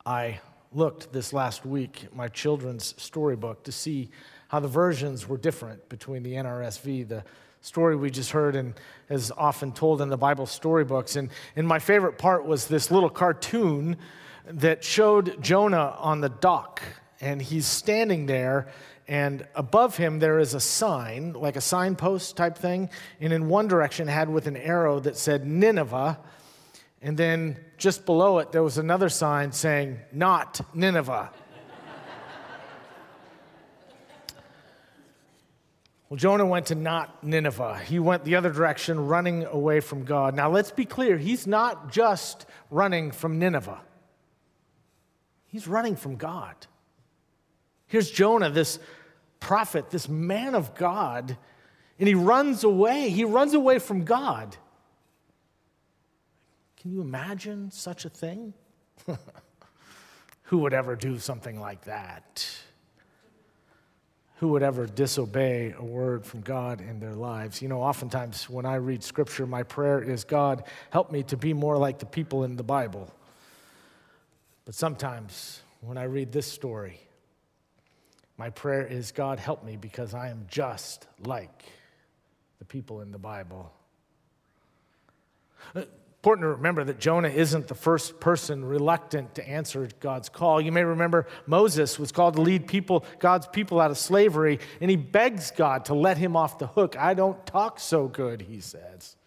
I 0.05 0.39
looked 0.71 1.11
this 1.11 1.33
last 1.33 1.65
week 1.65 2.03
at 2.05 2.15
my 2.15 2.27
children's 2.27 2.93
storybook 3.01 3.63
to 3.63 3.71
see 3.71 4.09
how 4.49 4.59
the 4.59 4.67
versions 4.67 5.27
were 5.27 5.37
different 5.37 5.89
between 5.89 6.21
the 6.21 6.33
NRSV, 6.33 7.07
the 7.07 7.23
story 7.61 7.95
we 7.95 8.11
just 8.11 8.29
heard 8.29 8.55
and 8.55 8.75
is 9.09 9.31
often 9.31 9.71
told 9.71 10.01
in 10.01 10.09
the 10.09 10.17
Bible 10.17 10.45
storybooks. 10.45 11.15
And, 11.15 11.31
and 11.55 11.67
my 11.67 11.79
favorite 11.79 12.19
part 12.19 12.45
was 12.45 12.67
this 12.67 12.91
little 12.91 13.09
cartoon 13.09 13.97
that 14.45 14.83
showed 14.83 15.41
Jonah 15.41 15.95
on 15.99 16.21
the 16.21 16.29
dock. 16.29 16.81
And 17.19 17.41
he's 17.41 17.67
standing 17.67 18.25
there, 18.25 18.67
and 19.07 19.45
above 19.53 19.97
him 19.97 20.19
there 20.19 20.39
is 20.39 20.53
a 20.53 20.59
sign, 20.59 21.33
like 21.33 21.55
a 21.55 21.61
signpost 21.61 22.35
type 22.35 22.57
thing. 22.57 22.89
And 23.19 23.31
in 23.31 23.47
one 23.47 23.67
direction 23.67 24.07
had 24.07 24.29
with 24.29 24.47
an 24.47 24.57
arrow 24.57 24.99
that 25.01 25.17
said 25.17 25.45
Nineveh. 25.45 26.19
And 27.01 27.17
then 27.17 27.57
just 27.77 28.05
below 28.05 28.39
it, 28.39 28.51
there 28.51 28.63
was 28.63 28.77
another 28.77 29.09
sign 29.09 29.51
saying, 29.51 29.99
Not 30.11 30.61
Nineveh. 30.73 31.31
Well, 36.11 36.17
Jonah 36.17 36.45
went 36.45 36.65
to 36.65 36.75
not 36.75 37.23
Nineveh. 37.23 37.79
He 37.85 37.97
went 37.97 38.25
the 38.25 38.35
other 38.35 38.51
direction, 38.51 39.07
running 39.07 39.45
away 39.45 39.79
from 39.79 40.03
God. 40.03 40.35
Now, 40.35 40.49
let's 40.49 40.69
be 40.69 40.83
clear 40.83 41.17
he's 41.17 41.47
not 41.47 41.89
just 41.89 42.45
running 42.69 43.11
from 43.11 43.39
Nineveh, 43.39 43.79
he's 45.51 45.67
running 45.67 45.95
from 45.95 46.15
God. 46.15 46.55
Here's 47.87 48.09
Jonah, 48.09 48.49
this 48.49 48.79
prophet, 49.39 49.89
this 49.89 50.07
man 50.07 50.55
of 50.55 50.73
God, 50.75 51.37
and 51.99 52.07
he 52.07 52.15
runs 52.15 52.63
away. 52.63 53.09
He 53.09 53.25
runs 53.25 53.53
away 53.53 53.79
from 53.79 54.05
God. 54.05 54.55
Can 56.77 56.91
you 56.91 57.01
imagine 57.01 57.69
such 57.69 58.05
a 58.05 58.09
thing? 58.09 58.53
Who 60.43 60.59
would 60.59 60.73
ever 60.73 60.95
do 60.95 61.19
something 61.19 61.59
like 61.59 61.85
that? 61.85 62.45
who 64.41 64.47
would 64.47 64.63
ever 64.63 64.87
disobey 64.87 65.71
a 65.77 65.85
word 65.85 66.25
from 66.25 66.41
God 66.41 66.81
in 66.81 66.99
their 66.99 67.13
lives. 67.13 67.61
You 67.61 67.67
know, 67.67 67.79
oftentimes 67.79 68.49
when 68.49 68.65
I 68.65 68.77
read 68.77 69.03
scripture, 69.03 69.45
my 69.45 69.61
prayer 69.61 70.01
is, 70.01 70.23
God, 70.23 70.63
help 70.89 71.11
me 71.11 71.21
to 71.25 71.37
be 71.37 71.53
more 71.53 71.77
like 71.77 71.99
the 71.99 72.07
people 72.07 72.43
in 72.43 72.55
the 72.55 72.63
Bible. 72.63 73.07
But 74.71 74.77
sometimes 74.77 75.61
when 75.81 75.97
I 75.97 76.03
read 76.03 76.31
this 76.31 76.47
story, 76.47 77.01
my 78.37 78.51
prayer 78.51 78.87
is, 78.87 79.11
God, 79.11 79.37
help 79.37 79.65
me 79.65 79.75
because 79.75 80.13
I 80.13 80.29
am 80.29 80.45
just 80.47 81.07
like 81.25 81.65
the 82.59 82.63
people 82.63 83.01
in 83.01 83.11
the 83.11 83.17
Bible. 83.17 83.69
Uh, 85.75 85.81
important 86.21 86.45
to 86.45 86.51
remember 86.51 86.85
that 86.85 87.01
Jonah 87.01 87.27
isn't 87.27 87.67
the 87.67 87.75
first 87.75 88.21
person 88.21 88.63
reluctant 88.63 89.35
to 89.35 89.45
answer 89.45 89.89
God's 89.99 90.29
call. 90.29 90.61
You 90.61 90.71
may 90.71 90.85
remember 90.85 91.27
Moses 91.45 91.99
was 91.99 92.13
called 92.13 92.37
to 92.37 92.41
lead 92.41 92.65
people, 92.65 93.03
God's 93.19 93.47
people 93.47 93.81
out 93.81 93.91
of 93.91 93.97
slavery, 93.97 94.57
and 94.79 94.89
he 94.89 94.95
begs 94.95 95.51
God 95.51 95.83
to 95.87 95.93
let 95.93 96.17
him 96.17 96.37
off 96.37 96.59
the 96.59 96.67
hook. 96.67 96.95
I 96.97 97.13
don't 97.13 97.45
talk 97.45 97.77
so 97.77 98.07
good, 98.07 98.43
he 98.43 98.61
says. 98.61 99.17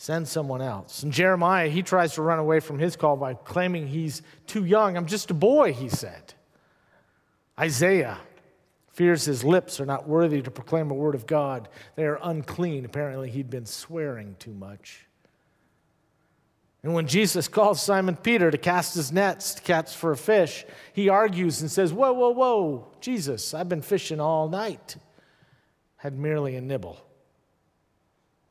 Send 0.00 0.26
someone 0.26 0.62
else. 0.62 1.02
And 1.02 1.12
Jeremiah, 1.12 1.68
he 1.68 1.82
tries 1.82 2.14
to 2.14 2.22
run 2.22 2.38
away 2.38 2.60
from 2.60 2.78
his 2.78 2.96
call 2.96 3.18
by 3.18 3.34
claiming 3.34 3.86
he's 3.86 4.22
too 4.46 4.64
young. 4.64 4.96
I'm 4.96 5.04
just 5.04 5.30
a 5.30 5.34
boy, 5.34 5.74
he 5.74 5.90
said. 5.90 6.32
Isaiah 7.58 8.16
fears 8.94 9.26
his 9.26 9.44
lips 9.44 9.78
are 9.78 9.84
not 9.84 10.08
worthy 10.08 10.40
to 10.40 10.50
proclaim 10.50 10.90
a 10.90 10.94
word 10.94 11.14
of 11.14 11.26
God. 11.26 11.68
They 11.96 12.06
are 12.06 12.18
unclean. 12.22 12.86
Apparently, 12.86 13.28
he'd 13.28 13.50
been 13.50 13.66
swearing 13.66 14.36
too 14.38 14.54
much. 14.54 15.06
And 16.82 16.94
when 16.94 17.06
Jesus 17.06 17.46
calls 17.46 17.82
Simon 17.82 18.16
Peter 18.16 18.50
to 18.50 18.56
cast 18.56 18.94
his 18.94 19.12
nets 19.12 19.52
to 19.52 19.62
catch 19.62 19.94
for 19.94 20.12
a 20.12 20.16
fish, 20.16 20.64
he 20.94 21.10
argues 21.10 21.60
and 21.60 21.70
says, 21.70 21.92
Whoa, 21.92 22.14
whoa, 22.14 22.30
whoa, 22.30 22.90
Jesus, 23.02 23.52
I've 23.52 23.68
been 23.68 23.82
fishing 23.82 24.18
all 24.18 24.48
night. 24.48 24.96
Had 25.96 26.18
merely 26.18 26.56
a 26.56 26.62
nibble. 26.62 27.04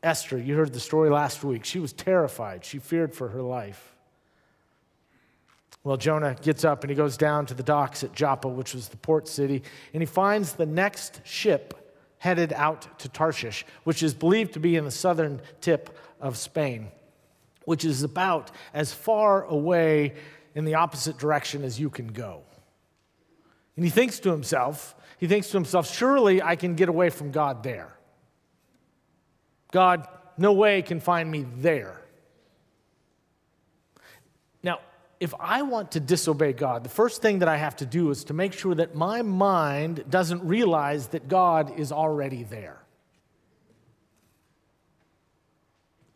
Esther, 0.01 0.38
you 0.38 0.56
heard 0.56 0.74
the 0.74 0.79
story 0.79 1.10
last 1.10 1.44
week. 1.44 1.65
She 1.65 1.79
was 1.79 1.94
terrified. 1.94 2.63
She 2.63 2.79
feared 2.79 3.13
for 3.13 3.29
her 3.29 3.41
life. 3.41 3.96
Well, 5.84 5.98
Jonah 5.98 6.36
gets 6.41 6.63
up 6.65 6.84
and 6.84 6.89
he 6.89 6.96
goes 6.96 7.18
down 7.18 7.46
to 7.48 7.53
the 7.53 7.63
docks 7.63 8.03
at 8.03 8.13
Joppa, 8.13 8.48
which 8.48 8.74
was 8.74 8.89
the 8.89 8.98
port 8.98 9.27
city, 9.27 9.63
and 9.94 10.01
he 10.01 10.06
finds 10.06 10.53
the 10.53 10.65
next 10.65 11.22
ship 11.25 11.94
headed 12.18 12.51
out 12.53 13.00
to 13.00 13.10
Tarshish, 13.10 13.65
which 13.86 14.03
is 14.03 14.13
believed 14.13 14.53
to 14.53 14.60
be 14.60 14.75
in 14.75 14.84
the 14.84 14.91
southern 14.91 15.41
tip 15.62 15.98
of 16.20 16.38
Spain 16.38 16.89
which 17.70 17.86
is 17.86 18.01
about 18.01 18.50
as 18.74 18.91
far 18.91 19.44
away 19.44 20.15
in 20.56 20.65
the 20.65 20.74
opposite 20.74 21.20
direction 21.20 21.63
as 21.63 21.79
you 21.79 21.88
can 21.88 22.08
go. 22.08 22.41
And 23.75 23.86
he 23.86 23.91
thinks 23.91 24.18
to 24.22 24.32
himself, 24.32 24.96
he 25.20 25.27
thinks 25.27 25.50
to 25.50 25.58
himself, 25.58 25.88
surely 25.88 26.41
I 26.41 26.56
can 26.56 26.74
get 26.74 26.89
away 26.89 27.12
from 27.12 27.29
God 27.29 27.62
there. 27.62 27.94
God, 29.72 30.08
no 30.38 30.54
way 30.54 30.82
can 30.82 31.00
find 31.00 31.30
me 31.30 31.46
there. 31.58 32.02
Now, 34.64 34.80
if 35.20 35.34
I 35.40 35.62
want 35.62 35.92
to 35.92 36.00
disobey 36.00 36.54
God, 36.54 36.84
the 36.84 36.90
first 36.90 37.22
thing 37.22 37.40
that 37.40 37.48
I 37.48 37.58
have 37.58 37.76
to 37.78 37.86
do 37.86 38.10
is 38.10 38.24
to 38.26 38.34
make 38.34 38.54
sure 38.54 38.76
that 38.76 38.96
my 38.96 39.22
mind 39.22 40.06
doesn't 40.10 40.44
realize 40.44 41.08
that 41.10 41.28
God 41.28 41.80
is 41.80 41.92
already 41.92 42.44
there. 42.44 42.80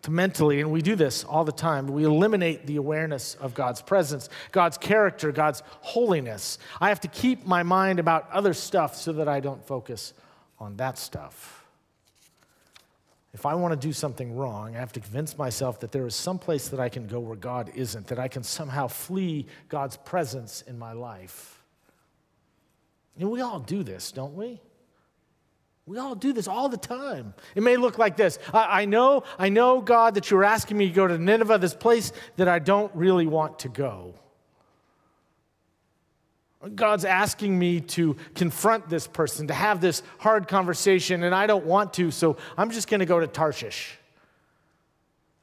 to 0.03 0.11
mentally, 0.11 0.59
and 0.59 0.69
we 0.69 0.81
do 0.81 0.95
this 0.95 1.23
all 1.23 1.45
the 1.45 1.51
time, 1.51 1.87
we 1.87 2.03
eliminate 2.03 2.67
the 2.67 2.75
awareness 2.75 3.35
of 3.35 3.53
God's 3.53 3.81
presence, 3.81 4.29
God's 4.51 4.77
character, 4.77 5.31
God's 5.31 5.63
holiness. 5.79 6.59
I 6.79 6.89
have 6.89 6.99
to 7.01 7.07
keep 7.07 7.45
my 7.45 7.63
mind 7.63 7.99
about 7.99 8.29
other 8.29 8.53
stuff 8.53 8.95
so 8.95 9.13
that 9.13 9.29
I 9.29 9.39
don't 9.39 9.65
focus 9.65 10.13
on 10.59 10.75
that 10.77 10.97
stuff. 10.97 11.62
If 13.33 13.47
I 13.47 13.55
want 13.55 13.71
to 13.71 13.87
do 13.87 13.93
something 13.93 14.35
wrong, 14.35 14.75
I 14.75 14.79
have 14.79 14.93
to 14.93 14.99
convince 14.99 15.37
myself 15.37 15.79
that 15.79 15.91
there 15.91 16.05
is 16.05 16.13
some 16.13 16.37
place 16.37 16.67
that 16.69 16.79
I 16.79 16.87
can 16.87 17.07
go 17.07 17.19
where 17.19 17.35
God 17.35 17.71
isn't, 17.73 18.07
that 18.07 18.19
I 18.19 18.27
can 18.27 18.43
somehow 18.43 18.87
flee 18.87 19.47
God's 19.69 19.97
presence 19.97 20.61
in 20.67 20.77
my 20.77 20.93
life. 20.93 21.63
And 23.19 23.31
we 23.31 23.41
all 23.41 23.59
do 23.59 23.83
this, 23.83 24.11
don't 24.11 24.35
we? 24.35 24.61
We 25.85 25.97
all 25.97 26.15
do 26.15 26.31
this 26.31 26.47
all 26.47 26.69
the 26.69 26.77
time. 26.77 27.33
It 27.55 27.63
may 27.63 27.75
look 27.75 27.97
like 27.97 28.15
this 28.15 28.39
I, 28.53 28.81
I, 28.81 28.85
know, 28.85 29.23
I 29.37 29.49
know, 29.49 29.81
God, 29.81 30.13
that 30.13 30.29
you're 30.29 30.43
asking 30.43 30.77
me 30.77 30.87
to 30.87 30.93
go 30.93 31.07
to 31.07 31.17
Nineveh, 31.17 31.57
this 31.57 31.73
place 31.73 32.13
that 32.37 32.47
I 32.47 32.59
don't 32.59 32.93
really 32.95 33.27
want 33.27 33.59
to 33.59 33.69
go. 33.69 34.15
God's 36.75 37.05
asking 37.05 37.57
me 37.57 37.81
to 37.81 38.15
confront 38.35 38.89
this 38.89 39.07
person, 39.07 39.47
to 39.47 39.53
have 39.53 39.81
this 39.81 40.01
hard 40.17 40.47
conversation, 40.47 41.23
and 41.23 41.35
I 41.35 41.47
don't 41.47 41.65
want 41.65 41.93
to, 41.93 42.11
so 42.11 42.37
I'm 42.57 42.71
just 42.71 42.87
going 42.87 42.99
to 42.99 43.05
go 43.05 43.19
to 43.19 43.27
Tarshish. 43.27 43.97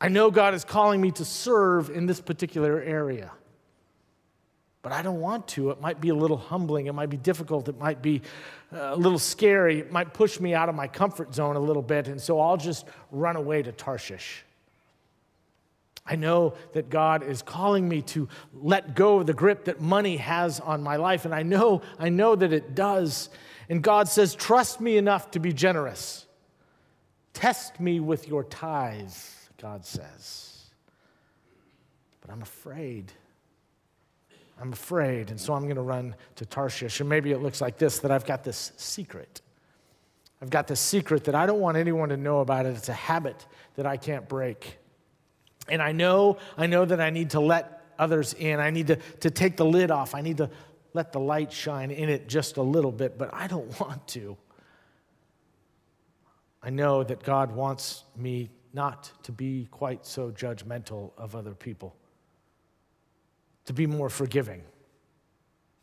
I 0.01 0.09
know 0.09 0.31
God 0.31 0.55
is 0.55 0.65
calling 0.65 1.01
me 1.01 1.11
to 1.13 1.25
serve 1.25 1.91
in 1.91 2.07
this 2.07 2.21
particular 2.21 2.81
area 2.81 3.31
but 4.83 4.93
I 4.93 5.03
don't 5.03 5.21
want 5.21 5.47
to. 5.49 5.71
It 5.71 5.81
might 5.81 6.01
be 6.01 6.09
a 6.09 6.15
little 6.15 6.39
humbling. 6.39 6.87
It 6.87 6.95
might 6.95 7.11
be 7.11 7.19
difficult. 7.19 7.69
It 7.69 7.79
might 7.79 8.01
be 8.01 8.23
uh, 8.73 8.91
a 8.93 8.97
little 8.97 9.19
scary. 9.19 9.81
It 9.81 9.93
might 9.93 10.15
push 10.15 10.41
me 10.41 10.55
out 10.55 10.69
of 10.69 10.75
my 10.75 10.89
comfort 10.89 11.35
zone 11.35 11.57
a 11.57 11.61
little 11.61 11.83
bit. 11.83 12.09
And 12.09 12.21
so 12.21 12.41
I'll 12.41 12.57
just 12.57 12.87
run 13.11 13.37
away 13.37 13.63
to 13.63 13.73
Tarshish. 13.73 14.45
I 16.11 16.17
know 16.17 16.55
that 16.73 16.91
God 16.91 17.23
is 17.23 17.41
calling 17.41 17.89
me 17.89 18.03
to 18.03 18.29
let 18.53 18.97
go 18.97 19.21
of 19.21 19.27
the 19.27 19.33
grip 19.33 19.67
that 19.67 19.81
money 19.81 20.17
has 20.17 20.59
on 20.59 20.83
my 20.83 20.97
life. 20.97 21.25
And 21.25 21.33
I 21.33 21.45
know, 21.45 21.83
I 22.01 22.09
know 22.09 22.35
that 22.35 22.53
it 22.53 22.75
does. 22.75 23.29
And 23.69 23.81
God 23.81 24.09
says, 24.09 24.35
Trust 24.35 24.81
me 24.81 24.97
enough 24.97 25.31
to 25.31 25.39
be 25.39 25.53
generous. 25.53 26.27
Test 27.33 27.79
me 27.79 28.01
with 28.01 28.27
your 28.27 28.43
tithes, 28.43 29.49
God 29.57 29.87
says. 29.87 30.65
But 32.21 32.33
I'm 32.33 32.43
afraid. 32.43 33.13
I'm 34.61 34.73
afraid, 34.73 35.31
and 35.31 35.41
so 35.41 35.55
I'm 35.55 35.63
going 35.63 35.77
to 35.77 35.83
run 35.83 36.17
to 36.37 36.45
Tarshish. 36.45 37.01
And 37.01 37.09
maybe 37.09 37.31
it 37.31 37.39
looks 37.39 37.61
like 37.61 37.79
this 37.79 38.01
that 38.01 38.11
I've 38.11 38.27
got 38.27 38.43
this 38.43 38.73
secret. 38.77 39.41
I've 40.43 40.51
got 40.51 40.67
this 40.67 40.81
secret 40.81 41.25
that 41.25 41.37
I 41.37 41.47
don't 41.47 41.61
want 41.61 41.77
anyone 41.77 42.09
to 42.09 42.17
know 42.17 42.41
about 42.41 42.67
it. 42.67 42.77
It's 42.77 42.89
a 42.89 42.95
habit 42.95 43.47
that 43.77 43.87
I 43.87 43.97
can't 43.97 44.29
break. 44.29 44.80
And 45.71 45.81
I 45.81 45.93
know, 45.93 46.39
I 46.57 46.67
know 46.67 46.85
that 46.85 47.01
I 47.01 47.11
need 47.11 47.31
to 47.31 47.41
let 47.41 47.83
others 47.99 48.35
in. 48.35 48.61
I 48.61 48.71
need 48.71 48.89
to, 48.89 48.97
to 49.21 49.31
take 49.31 49.57
the 49.57 49.65
lid 49.65 49.91
off. 49.91 50.15
I 50.15 50.21
need 50.21 50.39
to 50.39 50.51
let 50.93 51.13
the 51.13 51.21
light 51.21 51.53
shine 51.53 51.91
in 51.91 52.09
it 52.09 52.29
just 52.29 52.57
a 52.57 52.63
little 52.63 52.93
bit, 52.93 53.17
but 53.17 53.33
I 53.33 53.47
don't 53.47 53.79
want 53.81 54.07
to. 54.09 54.37
I 56.63 56.71
know 56.71 57.03
that 57.03 57.23
God 57.23 57.53
wants 57.53 58.05
me 58.17 58.51
not 58.73 59.11
to 59.25 59.33
be 59.33 59.67
quite 59.71 60.07
so 60.07 60.31
judgmental 60.31 61.13
of 61.17 61.35
other 61.35 61.55
people 61.55 61.97
to 63.67 63.73
be 63.73 63.87
more 63.87 64.11
forgiving, 64.11 64.63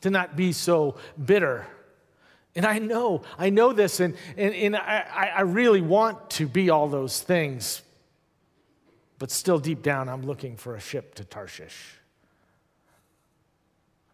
to 0.02 0.10
not 0.10 0.36
be 0.36 0.52
so 0.52 0.96
bitter. 1.24 1.66
And 2.56 2.66
I 2.66 2.80
know, 2.80 3.22
I 3.38 3.50
know 3.50 3.72
this, 3.72 4.00
and, 4.00 4.16
and, 4.36 4.54
and 4.54 4.76
I, 4.76 5.32
I 5.38 5.42
really 5.42 5.82
want 5.82 6.30
to 6.32 6.48
be 6.48 6.70
all 6.70 6.88
those 6.88 7.22
things, 7.22 7.82
but 9.20 9.32
still 9.32 9.60
deep 9.60 9.82
down, 9.82 10.10
I'm 10.10 10.26
looking 10.26 10.56
for 10.56 10.76
a 10.76 10.80
ship 10.80 11.16
to 11.16 11.24
Tarshish. 11.24 11.96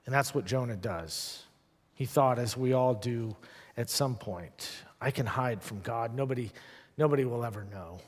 And 0.05 0.13
that's 0.13 0.33
what 0.35 0.45
Jonah 0.45 0.75
does. 0.75 1.43
He 1.95 2.05
thought, 2.05 2.39
as 2.39 2.57
we 2.57 2.73
all 2.73 2.93
do 2.93 3.35
at 3.77 3.89
some 3.89 4.15
point, 4.15 4.69
I 4.99 5.11
can 5.11 5.25
hide 5.25 5.61
from 5.61 5.81
God. 5.81 6.15
Nobody, 6.15 6.51
nobody 6.97 7.25
will 7.25 7.45
ever 7.45 7.65
know. 7.71 7.99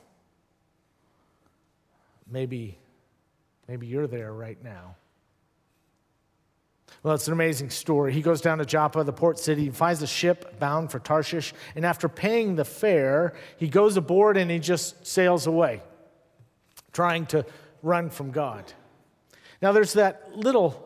Maybe, 2.30 2.76
maybe 3.68 3.86
you're 3.86 4.06
there 4.06 4.32
right 4.32 4.62
now. 4.62 4.96
Well, 7.02 7.14
it's 7.14 7.28
an 7.28 7.32
amazing 7.32 7.70
story. 7.70 8.12
He 8.12 8.22
goes 8.22 8.40
down 8.40 8.58
to 8.58 8.64
Joppa, 8.64 9.04
the 9.04 9.12
port 9.12 9.38
city, 9.38 9.64
he 9.64 9.70
finds 9.70 10.02
a 10.02 10.06
ship 10.06 10.58
bound 10.58 10.90
for 10.90 10.98
Tarshish, 10.98 11.52
and 11.74 11.86
after 11.86 12.08
paying 12.08 12.56
the 12.56 12.64
fare, 12.64 13.34
he 13.58 13.68
goes 13.68 13.96
aboard 13.96 14.36
and 14.36 14.50
he 14.50 14.58
just 14.58 15.06
sails 15.06 15.46
away, 15.46 15.82
trying 16.96 17.26
to 17.26 17.44
run 17.82 18.10
from 18.10 18.30
God. 18.30 18.72
Now, 19.62 19.72
there's 19.72 19.92
that 19.92 20.36
little 20.36 20.82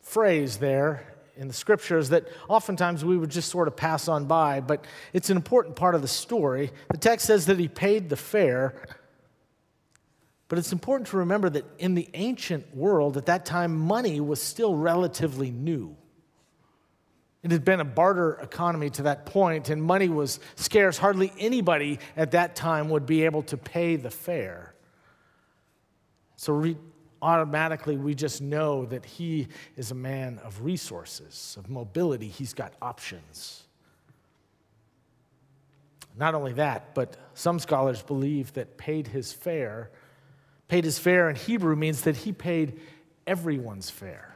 phrase 0.00 0.56
there 0.56 1.06
in 1.36 1.48
the 1.48 1.54
scriptures 1.54 2.10
that 2.10 2.28
oftentimes 2.48 3.04
we 3.04 3.16
would 3.18 3.30
just 3.30 3.50
sort 3.50 3.68
of 3.68 3.76
pass 3.76 4.08
on 4.08 4.26
by, 4.26 4.60
but 4.60 4.84
it's 5.12 5.30
an 5.30 5.36
important 5.36 5.76
part 5.76 5.94
of 5.94 6.02
the 6.02 6.08
story. 6.08 6.70
The 6.90 6.98
text 6.98 7.26
says 7.26 7.46
that 7.46 7.58
he 7.58 7.68
paid 7.68 8.08
the 8.08 8.16
fare 8.16 8.74
but 10.48 10.58
it's 10.58 10.72
important 10.72 11.08
to 11.08 11.16
remember 11.18 11.48
that 11.50 11.64
in 11.78 11.94
the 11.94 12.08
ancient 12.14 12.76
world, 12.76 13.16
at 13.16 13.26
that 13.26 13.44
time, 13.44 13.76
money 13.76 14.20
was 14.20 14.42
still 14.42 14.74
relatively 14.74 15.50
new. 15.50 15.96
It 17.42 17.50
had 17.50 17.64
been 17.64 17.80
a 17.80 17.84
barter 17.84 18.34
economy 18.34 18.90
to 18.90 19.02
that 19.02 19.26
point, 19.26 19.68
and 19.68 19.82
money 19.82 20.08
was 20.08 20.40
scarce. 20.56 20.96
Hardly 20.96 21.32
anybody 21.38 21.98
at 22.16 22.32
that 22.32 22.56
time 22.56 22.88
would 22.90 23.06
be 23.06 23.24
able 23.24 23.42
to 23.44 23.56
pay 23.56 23.96
the 23.96 24.10
fare. 24.10 24.73
So, 26.36 26.52
re- 26.52 26.76
automatically, 27.22 27.96
we 27.96 28.14
just 28.14 28.42
know 28.42 28.84
that 28.86 29.04
he 29.04 29.48
is 29.76 29.90
a 29.90 29.94
man 29.94 30.38
of 30.44 30.62
resources, 30.62 31.56
of 31.58 31.70
mobility. 31.70 32.28
He's 32.28 32.52
got 32.52 32.74
options. 32.82 33.62
Not 36.16 36.34
only 36.34 36.52
that, 36.54 36.94
but 36.94 37.16
some 37.34 37.58
scholars 37.58 38.02
believe 38.02 38.52
that 38.52 38.76
paid 38.76 39.08
his 39.08 39.32
fare 39.32 39.90
Paid 40.68 40.84
his 40.84 40.98
fare 40.98 41.28
in 41.28 41.36
Hebrew 41.36 41.76
means 41.76 42.02
that 42.02 42.16
he 42.16 42.32
paid 42.32 42.80
everyone's 43.26 43.90
fare. 43.90 44.33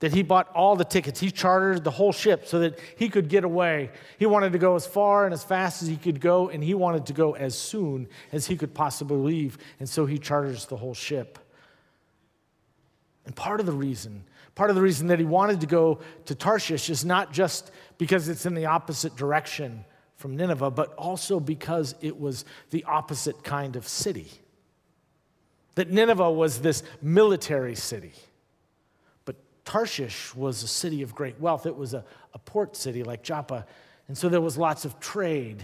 That 0.00 0.14
he 0.14 0.22
bought 0.22 0.48
all 0.54 0.76
the 0.76 0.84
tickets. 0.84 1.18
He 1.18 1.30
chartered 1.30 1.82
the 1.82 1.90
whole 1.90 2.12
ship 2.12 2.46
so 2.46 2.60
that 2.60 2.78
he 2.96 3.08
could 3.08 3.28
get 3.28 3.42
away. 3.42 3.90
He 4.18 4.26
wanted 4.26 4.52
to 4.52 4.58
go 4.58 4.76
as 4.76 4.86
far 4.86 5.24
and 5.24 5.34
as 5.34 5.42
fast 5.42 5.82
as 5.82 5.88
he 5.88 5.96
could 5.96 6.20
go, 6.20 6.48
and 6.48 6.62
he 6.62 6.74
wanted 6.74 7.06
to 7.06 7.12
go 7.12 7.34
as 7.34 7.58
soon 7.58 8.08
as 8.30 8.46
he 8.46 8.56
could 8.56 8.74
possibly 8.74 9.16
leave. 9.16 9.58
And 9.80 9.88
so 9.88 10.06
he 10.06 10.18
charters 10.18 10.66
the 10.66 10.76
whole 10.76 10.94
ship. 10.94 11.38
And 13.26 13.34
part 13.34 13.60
of 13.60 13.66
the 13.66 13.72
reason, 13.72 14.24
part 14.54 14.70
of 14.70 14.76
the 14.76 14.82
reason 14.82 15.08
that 15.08 15.18
he 15.18 15.24
wanted 15.24 15.60
to 15.60 15.66
go 15.66 15.98
to 16.26 16.34
Tarshish 16.34 16.88
is 16.88 17.04
not 17.04 17.32
just 17.32 17.70
because 17.98 18.28
it's 18.28 18.46
in 18.46 18.54
the 18.54 18.66
opposite 18.66 19.16
direction 19.16 19.84
from 20.14 20.36
Nineveh, 20.36 20.70
but 20.70 20.94
also 20.94 21.38
because 21.38 21.94
it 22.00 22.18
was 22.18 22.44
the 22.70 22.84
opposite 22.84 23.44
kind 23.44 23.76
of 23.76 23.86
city. 23.86 24.28
That 25.74 25.90
Nineveh 25.90 26.30
was 26.30 26.60
this 26.60 26.82
military 27.02 27.74
city, 27.74 28.14
Tarshish 29.68 30.34
was 30.34 30.62
a 30.62 30.66
city 30.66 31.02
of 31.02 31.14
great 31.14 31.38
wealth. 31.38 31.66
It 31.66 31.76
was 31.76 31.92
a, 31.92 32.02
a 32.32 32.38
port 32.38 32.74
city 32.74 33.02
like 33.02 33.22
Joppa, 33.22 33.66
and 34.08 34.16
so 34.16 34.30
there 34.30 34.40
was 34.40 34.56
lots 34.56 34.86
of 34.86 34.98
trade. 34.98 35.62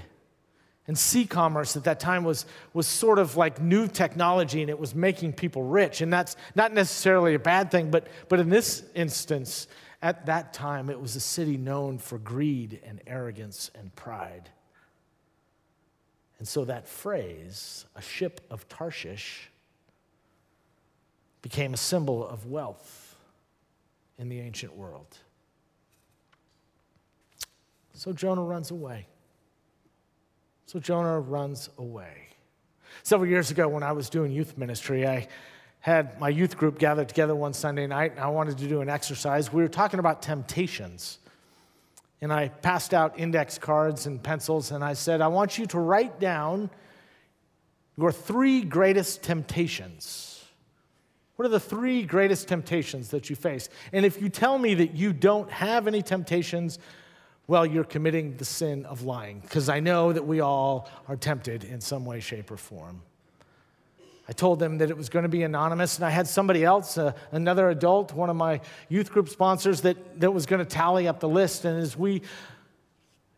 And 0.87 0.99
sea 0.99 1.25
commerce 1.25 1.75
at 1.75 1.85
that 1.85 2.01
time 2.01 2.23
was, 2.23 2.45
was 2.75 2.87
sort 2.87 3.19
of 3.19 3.39
like 3.39 3.63
new 3.63 3.89
technology 3.89 4.61
and 4.61 4.69
it 4.69 4.79
was 4.79 4.95
making 4.95 5.33
people 5.33 5.63
rich. 5.63 6.03
And 6.03 6.13
that's 6.13 6.37
not 6.55 6.75
necessarily 6.75 7.33
a 7.33 7.39
bad 7.39 7.71
thing, 7.71 7.91
but, 7.91 8.07
but 8.29 8.39
in 8.39 8.51
this 8.51 8.85
instance, 8.95 9.67
at 10.03 10.27
that 10.27 10.53
time, 10.53 10.91
it 10.91 11.01
was 11.01 11.17
a 11.17 11.21
city 11.21 11.57
known 11.57 11.97
for 11.97 12.19
greed 12.19 12.83
and 12.85 13.01
arrogance 13.07 13.71
and 13.75 13.97
pride. 13.97 14.51
And 16.39 16.47
so 16.47 16.67
that 16.67 16.87
phrase, 16.87 17.87
a 17.97 18.03
ship 18.03 18.43
of 18.51 18.69
Tarshish, 18.69 19.51
became 21.41 21.73
a 21.73 21.79
symbol 21.79 22.29
of 22.29 22.45
wealth 22.45 23.04
in 24.19 24.29
the 24.29 24.41
ancient 24.41 24.75
world. 24.77 25.19
So 27.93 28.13
Jonah 28.13 28.43
runs 28.43 28.71
away. 28.71 29.07
So 30.67 30.79
Jonah 30.79 31.21
runs 31.21 31.71
away. 31.79 32.29
Several 33.03 33.29
years 33.29 33.51
ago, 33.51 33.69
when 33.69 33.83
I 33.83 33.93
was 33.93 34.09
doing 34.09 34.33
youth 34.33 34.57
ministry, 34.57 35.07
I 35.07 35.29
had 35.81 36.19
my 36.19 36.29
youth 36.29 36.57
group 36.57 36.79
gathered 36.79 37.09
together 37.09 37.35
one 37.35 37.53
Sunday 37.53 37.87
night, 37.87 38.13
and 38.13 38.21
I 38.21 38.29
wanted 38.29 38.59
to 38.59 38.67
do 38.67 38.81
an 38.81 38.89
exercise. 38.89 39.53
We 39.53 39.63
were 39.63 39.69
talking 39.69 40.01
about 40.01 40.23
temptations. 40.23 41.19
And 42.21 42.33
I 42.33 42.49
passed 42.49 42.95
out 42.95 43.19
index 43.19 43.59
cards 43.59 44.07
and 44.07 44.23
pencils, 44.23 44.71
and 44.71 44.83
I 44.83 44.95
said, 44.95 45.21
I 45.21 45.29
want 45.29 45.59
you 45.59 45.67
to 45.67 45.79
write 45.79 46.19
down 46.19 46.71
your 47.99 48.11
three 48.11 48.63
greatest 48.63 49.23
temptations. 49.23 50.34
What 51.37 51.47
are 51.47 51.51
the 51.51 51.61
three 51.61 52.05
greatest 52.05 52.47
temptations 52.47 53.09
that 53.11 53.29
you 53.29 53.35
face? 53.35 53.69
And 53.93 54.07
if 54.07 54.23
you 54.23 54.29
tell 54.29 54.57
me 54.57 54.75
that 54.75 54.95
you 54.95 55.13
don't 55.13 55.51
have 55.51 55.89
any 55.89 56.01
temptations, 56.01 56.79
well, 57.47 57.67
you're 57.67 57.85
committing 57.85 58.37
the 58.37 58.45
sin 58.45 58.87
of 58.87 59.03
lying, 59.03 59.41
because 59.41 59.69
I 59.69 59.81
know 59.81 60.13
that 60.13 60.27
we 60.27 60.41
all 60.41 60.89
are 61.09 61.17
tempted 61.17 61.65
in 61.65 61.81
some 61.81 62.05
way, 62.05 62.21
shape, 62.21 62.51
or 62.51 62.57
form. 62.57 63.03
I 64.29 64.33
told 64.33 64.59
them 64.59 64.79
that 64.79 64.89
it 64.89 64.97
was 64.97 65.11
going 65.11 65.25
to 65.25 65.29
be 65.29 65.43
anonymous, 65.43 65.97
and 65.97 66.07
I 66.07 66.11
had 66.11 66.27
somebody 66.27 66.65
else, 66.65 66.97
uh, 66.97 67.13
another 67.33 67.69
adult, 67.69 68.15
one 68.15 68.31
of 68.31 68.37
my 68.37 68.61
youth 68.89 69.11
group 69.11 69.29
sponsors, 69.29 69.83
that, 69.83 70.21
that 70.21 70.31
was 70.31 70.47
going 70.47 70.61
to 70.61 70.65
tally 70.65 71.07
up 71.09 71.21
the 71.21 71.29
list. 71.29 71.67
And 71.67 71.79
as 71.83 71.97
we, 71.97 72.23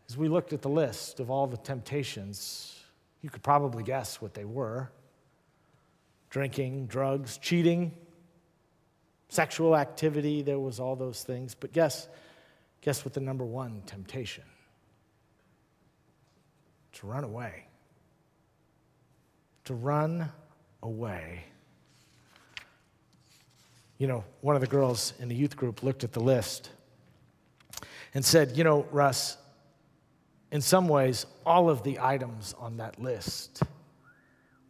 as 0.07 0.15
we 0.15 0.29
looked 0.29 0.53
at 0.53 0.61
the 0.61 0.69
list 0.69 1.19
of 1.19 1.29
all 1.29 1.47
the 1.47 1.57
temptations, 1.57 2.79
you 3.21 3.29
could 3.29 3.43
probably 3.43 3.83
guess 3.83 4.21
what 4.21 4.33
they 4.33 4.45
were 4.45 4.89
drinking, 6.29 6.87
drugs, 6.87 7.37
cheating, 7.37 7.91
sexual 9.29 9.75
activity, 9.75 10.41
there 10.41 10.59
was 10.59 10.79
all 10.79 10.95
those 10.95 11.23
things. 11.23 11.55
But 11.55 11.73
guess, 11.73 12.07
guess 12.81 13.03
what 13.05 13.13
the 13.13 13.19
number 13.19 13.45
one 13.45 13.81
temptation? 13.85 14.43
To 16.93 17.07
run 17.07 17.23
away. 17.23 17.65
To 19.65 19.73
run 19.73 20.31
away. 20.81 21.43
You 23.97 24.07
know, 24.07 24.23
one 24.41 24.55
of 24.55 24.61
the 24.61 24.67
girls 24.67 25.13
in 25.19 25.27
the 25.27 25.35
youth 25.35 25.57
group 25.57 25.83
looked 25.83 26.03
at 26.03 26.13
the 26.13 26.19
list 26.19 26.69
and 28.13 28.23
said, 28.23 28.55
You 28.55 28.63
know, 28.63 28.87
Russ, 28.91 29.37
in 30.51 30.61
some 30.61 30.87
ways, 30.87 31.25
all 31.45 31.69
of 31.69 31.83
the 31.83 31.99
items 31.99 32.55
on 32.59 32.77
that 32.77 33.01
list 33.01 33.63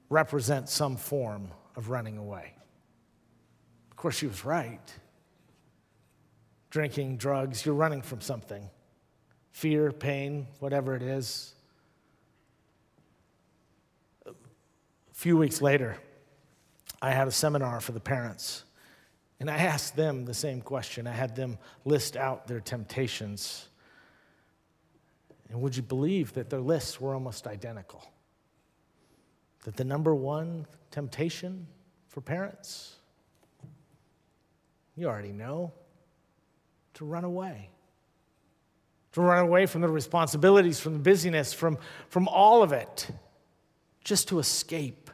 represent 0.09 0.69
some 0.69 0.95
form 0.95 1.49
of 1.75 1.89
running 1.89 2.17
away. 2.17 2.53
Of 3.91 3.97
course, 3.97 4.17
she 4.17 4.27
was 4.27 4.45
right. 4.45 4.81
Drinking, 6.69 7.17
drugs, 7.17 7.65
you're 7.65 7.75
running 7.75 8.01
from 8.01 8.21
something 8.21 8.69
fear, 9.51 9.91
pain, 9.91 10.45
whatever 10.59 10.95
it 10.95 11.01
is. 11.01 11.55
A 14.27 14.33
few 15.13 15.35
weeks 15.35 15.63
later, 15.63 15.97
I 17.01 17.09
had 17.09 17.27
a 17.27 17.31
seminar 17.31 17.79
for 17.79 17.91
the 17.91 17.99
parents, 17.99 18.65
and 19.39 19.49
I 19.49 19.57
asked 19.57 19.95
them 19.95 20.25
the 20.25 20.33
same 20.35 20.61
question. 20.61 21.07
I 21.07 21.13
had 21.13 21.35
them 21.35 21.57
list 21.85 22.15
out 22.15 22.45
their 22.45 22.59
temptations. 22.59 23.67
And 25.49 25.59
would 25.59 25.75
you 25.75 25.81
believe 25.81 26.33
that 26.33 26.51
their 26.51 26.61
lists 26.61 27.01
were 27.01 27.15
almost 27.15 27.47
identical? 27.47 28.07
That 29.67 29.75
the 29.75 29.83
number 29.83 30.15
one 30.15 30.65
temptation 30.91 31.67
for 32.07 32.21
parents, 32.21 32.95
you 34.95 35.07
already 35.07 35.33
know, 35.33 35.73
to 36.93 37.03
run 37.03 37.25
away. 37.25 37.69
To 39.11 39.21
run 39.21 39.39
away 39.39 39.65
from 39.65 39.81
the 39.81 39.89
responsibilities, 39.89 40.79
from 40.79 40.93
the 40.93 40.99
busyness, 40.99 41.51
from, 41.51 41.79
from 42.07 42.29
all 42.29 42.63
of 42.63 42.71
it, 42.71 43.09
just 44.05 44.29
to 44.29 44.39
escape 44.39 45.06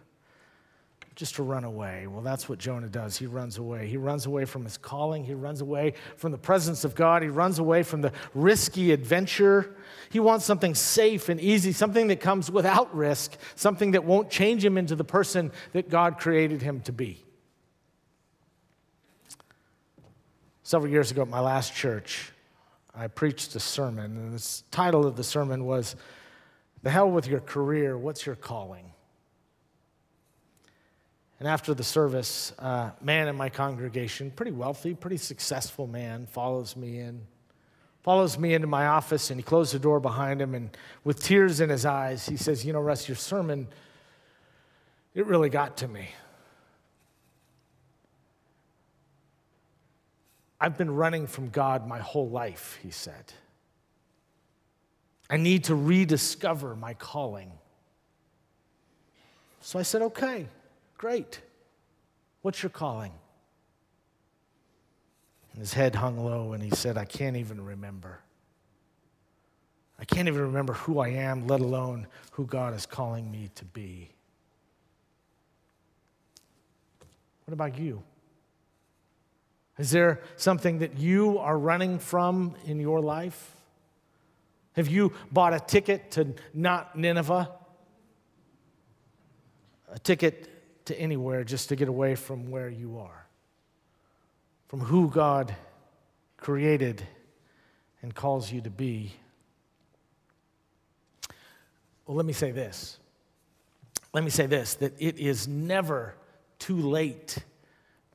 just 1.15 1.35
to 1.35 1.43
run 1.43 1.63
away. 1.63 2.07
Well, 2.07 2.21
that's 2.21 2.49
what 2.49 2.57
Jonah 2.57 2.87
does. 2.87 3.17
He 3.17 3.27
runs 3.27 3.57
away. 3.57 3.87
He 3.87 3.97
runs 3.97 4.25
away 4.25 4.45
from 4.45 4.63
his 4.63 4.77
calling. 4.77 5.23
He 5.23 5.33
runs 5.33 5.61
away 5.61 5.93
from 6.17 6.31
the 6.31 6.37
presence 6.37 6.83
of 6.83 6.95
God. 6.95 7.21
He 7.21 7.29
runs 7.29 7.59
away 7.59 7.83
from 7.83 8.01
the 8.01 8.11
risky 8.33 8.91
adventure. 8.91 9.75
He 10.09 10.19
wants 10.19 10.45
something 10.45 10.73
safe 10.73 11.29
and 11.29 11.39
easy, 11.39 11.71
something 11.71 12.07
that 12.07 12.19
comes 12.19 12.49
without 12.49 12.95
risk, 12.95 13.37
something 13.55 13.91
that 13.91 14.05
won't 14.05 14.31
change 14.31 14.65
him 14.65 14.77
into 14.77 14.95
the 14.95 15.03
person 15.03 15.51
that 15.73 15.89
God 15.89 16.17
created 16.17 16.61
him 16.61 16.81
to 16.81 16.91
be. 16.91 17.23
Several 20.63 20.91
years 20.91 21.11
ago 21.11 21.23
at 21.23 21.27
my 21.27 21.41
last 21.41 21.75
church, 21.75 22.31
I 22.95 23.07
preached 23.07 23.55
a 23.55 23.59
sermon, 23.59 24.17
and 24.17 24.33
the 24.33 24.61
title 24.71 25.05
of 25.05 25.15
the 25.15 25.23
sermon 25.23 25.65
was 25.65 25.95
The 26.81 26.89
Hell 26.89 27.11
with 27.11 27.27
Your 27.27 27.41
Career, 27.41 27.97
What's 27.97 28.25
Your 28.25 28.35
Calling? 28.35 28.92
And 31.43 31.49
after 31.49 31.73
the 31.73 31.83
service, 31.83 32.53
a 32.57 32.65
uh, 32.65 32.91
man 33.01 33.27
in 33.27 33.35
my 33.35 33.49
congregation, 33.49 34.31
pretty 34.31 34.53
wealthy, 34.53 34.93
pretty 34.93 35.17
successful 35.17 35.87
man, 35.87 36.25
follows 36.25 36.77
me 36.77 36.99
in, 36.99 37.19
follows 38.01 38.39
me 38.39 38.53
into 38.53 38.67
my 38.67 38.87
office, 38.87 39.29
and 39.29 39.37
he 39.37 39.43
closed 39.43 39.73
the 39.73 39.79
door 39.79 39.99
behind 39.99 40.41
him. 40.41 40.55
And 40.55 40.69
with 41.03 41.21
tears 41.21 41.59
in 41.59 41.69
his 41.69 41.85
eyes, 41.85 42.25
he 42.25 42.37
says, 42.37 42.65
You 42.65 42.71
know, 42.71 42.79
Russ, 42.79 43.09
your 43.09 43.17
sermon, 43.17 43.67
it 45.13 45.25
really 45.25 45.49
got 45.49 45.75
to 45.79 45.87
me. 45.89 46.07
I've 50.61 50.77
been 50.77 50.95
running 50.95 51.27
from 51.27 51.49
God 51.49 51.85
my 51.85 51.99
whole 51.99 52.29
life, 52.29 52.79
he 52.81 52.89
said. 52.89 53.33
I 55.29 55.35
need 55.35 55.65
to 55.65 55.75
rediscover 55.75 56.73
my 56.77 56.93
calling. 56.93 57.51
So 59.59 59.77
I 59.77 59.81
said, 59.81 60.01
Okay. 60.03 60.47
Great. 61.03 61.41
What's 62.43 62.63
your 62.63 62.69
calling? 62.69 63.11
And 65.51 65.59
his 65.59 65.73
head 65.73 65.95
hung 65.95 66.17
low 66.17 66.53
and 66.53 66.63
he 66.63 66.69
said, 66.69 66.97
I 66.97 67.03
can't 67.03 67.35
even 67.35 67.59
remember. 67.59 68.21
I 69.99 70.05
can't 70.05 70.29
even 70.29 70.39
remember 70.39 70.71
who 70.71 70.99
I 70.99 71.09
am, 71.09 71.45
let 71.45 71.59
alone 71.59 72.07
who 72.31 72.45
God 72.45 72.73
is 72.73 72.85
calling 72.85 73.29
me 73.29 73.49
to 73.55 73.65
be. 73.65 74.11
What 77.47 77.53
about 77.53 77.77
you? 77.77 78.01
Is 79.77 79.91
there 79.91 80.21
something 80.37 80.79
that 80.79 80.97
you 80.97 81.37
are 81.37 81.57
running 81.57 81.99
from 81.99 82.55
in 82.63 82.79
your 82.79 83.01
life? 83.01 83.57
Have 84.77 84.87
you 84.87 85.11
bought 85.33 85.53
a 85.53 85.59
ticket 85.59 86.11
to 86.11 86.33
not 86.53 86.97
Nineveh? 86.97 87.51
A 89.91 89.99
ticket 89.99 90.47
to 90.85 90.99
anywhere 90.99 91.43
just 91.43 91.69
to 91.69 91.75
get 91.75 91.87
away 91.87 92.15
from 92.15 92.49
where 92.49 92.69
you 92.69 92.99
are, 92.99 93.25
from 94.67 94.79
who 94.79 95.09
God 95.09 95.55
created 96.37 97.05
and 98.01 98.13
calls 98.13 98.51
you 98.51 98.61
to 98.61 98.69
be. 98.69 99.13
Well, 102.05 102.17
let 102.17 102.25
me 102.25 102.33
say 102.33 102.51
this. 102.51 102.97
Let 104.13 104.23
me 104.23 104.29
say 104.29 104.45
this 104.45 104.75
that 104.75 104.93
it 104.99 105.17
is 105.17 105.47
never 105.47 106.15
too 106.59 106.77
late 106.77 107.37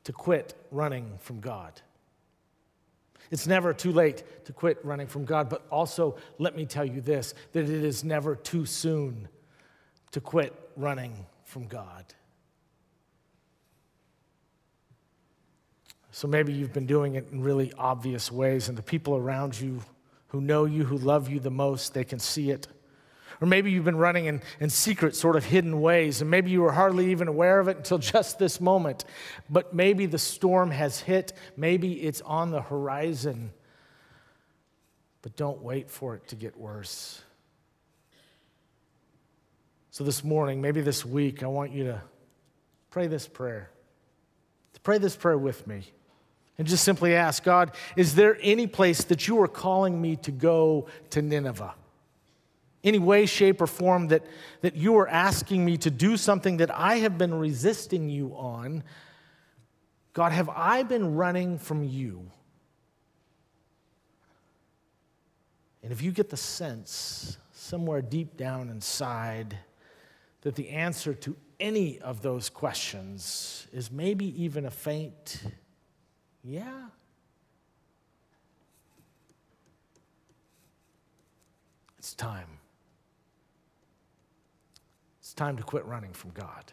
to 0.04 0.12
quit 0.12 0.54
running 0.70 1.18
from 1.18 1.40
God. 1.40 1.80
It's 3.30 3.46
never 3.46 3.74
too 3.74 3.92
late 3.92 4.22
to 4.46 4.52
quit 4.52 4.78
running 4.84 5.06
from 5.06 5.24
God, 5.24 5.50
but 5.50 5.66
also 5.70 6.16
let 6.38 6.56
me 6.56 6.64
tell 6.64 6.84
you 6.84 7.00
this 7.00 7.34
that 7.52 7.64
it 7.64 7.84
is 7.84 8.04
never 8.04 8.36
too 8.36 8.64
soon 8.64 9.28
to 10.12 10.20
quit 10.20 10.54
running 10.76 11.26
from 11.44 11.66
God. 11.66 12.04
So 16.18 16.26
maybe 16.26 16.52
you've 16.52 16.72
been 16.72 16.86
doing 16.86 17.14
it 17.14 17.28
in 17.30 17.44
really 17.44 17.72
obvious 17.78 18.32
ways, 18.32 18.68
and 18.68 18.76
the 18.76 18.82
people 18.82 19.14
around 19.14 19.60
you 19.60 19.80
who 20.26 20.40
know 20.40 20.64
you, 20.64 20.82
who 20.82 20.98
love 20.98 21.28
you 21.28 21.38
the 21.38 21.48
most, 21.48 21.94
they 21.94 22.02
can 22.02 22.18
see 22.18 22.50
it. 22.50 22.66
Or 23.40 23.46
maybe 23.46 23.70
you've 23.70 23.84
been 23.84 23.98
running 23.98 24.24
in, 24.24 24.42
in 24.58 24.68
secret, 24.68 25.14
sort 25.14 25.36
of 25.36 25.44
hidden 25.44 25.80
ways, 25.80 26.20
and 26.20 26.28
maybe 26.28 26.50
you 26.50 26.62
were 26.62 26.72
hardly 26.72 27.12
even 27.12 27.28
aware 27.28 27.60
of 27.60 27.68
it 27.68 27.76
until 27.76 27.98
just 28.14 28.36
this 28.36 28.60
moment. 28.60 29.04
But 29.48 29.72
maybe 29.74 30.06
the 30.06 30.18
storm 30.18 30.72
has 30.72 30.98
hit, 30.98 31.34
maybe 31.56 31.92
it's 31.92 32.20
on 32.22 32.50
the 32.50 32.62
horizon. 32.62 33.52
But 35.22 35.36
don't 35.36 35.62
wait 35.62 35.88
for 35.88 36.16
it 36.16 36.26
to 36.30 36.34
get 36.34 36.58
worse. 36.58 37.22
So, 39.92 40.02
this 40.02 40.24
morning, 40.24 40.60
maybe 40.60 40.80
this 40.80 41.06
week, 41.06 41.44
I 41.44 41.46
want 41.46 41.70
you 41.70 41.84
to 41.84 42.02
pray 42.90 43.06
this 43.06 43.28
prayer. 43.28 43.70
To 44.72 44.80
pray 44.80 44.98
this 44.98 45.14
prayer 45.14 45.38
with 45.38 45.64
me 45.68 45.92
and 46.58 46.66
just 46.66 46.84
simply 46.84 47.14
ask 47.14 47.44
God, 47.44 47.74
is 47.96 48.16
there 48.16 48.36
any 48.42 48.66
place 48.66 49.04
that 49.04 49.28
you 49.28 49.40
are 49.40 49.48
calling 49.48 50.02
me 50.02 50.16
to 50.16 50.32
go 50.32 50.88
to 51.10 51.22
Nineveh? 51.22 51.74
Any 52.82 52.98
way, 52.98 53.26
shape, 53.26 53.60
or 53.60 53.66
form 53.66 54.08
that, 54.08 54.26
that 54.60 54.76
you 54.76 54.96
are 54.98 55.08
asking 55.08 55.64
me 55.64 55.76
to 55.78 55.90
do 55.90 56.16
something 56.16 56.58
that 56.58 56.70
I 56.70 56.96
have 56.96 57.16
been 57.16 57.34
resisting 57.34 58.08
you 58.08 58.34
on? 58.36 58.82
God, 60.12 60.32
have 60.32 60.48
I 60.48 60.82
been 60.82 61.14
running 61.14 61.58
from 61.58 61.84
you? 61.84 62.30
And 65.82 65.92
if 65.92 66.02
you 66.02 66.10
get 66.10 66.28
the 66.28 66.36
sense 66.36 67.38
somewhere 67.52 68.02
deep 68.02 68.36
down 68.36 68.68
inside 68.68 69.58
that 70.42 70.54
the 70.54 70.70
answer 70.70 71.14
to 71.14 71.36
any 71.60 72.00
of 72.00 72.22
those 72.22 72.48
questions 72.48 73.66
is 73.72 73.90
maybe 73.90 74.42
even 74.42 74.66
a 74.66 74.70
faint, 74.70 75.42
yeah. 76.44 76.86
It's 81.98 82.14
time. 82.14 82.58
It's 85.20 85.34
time 85.34 85.56
to 85.56 85.62
quit 85.62 85.84
running 85.84 86.12
from 86.12 86.30
God. 86.30 86.72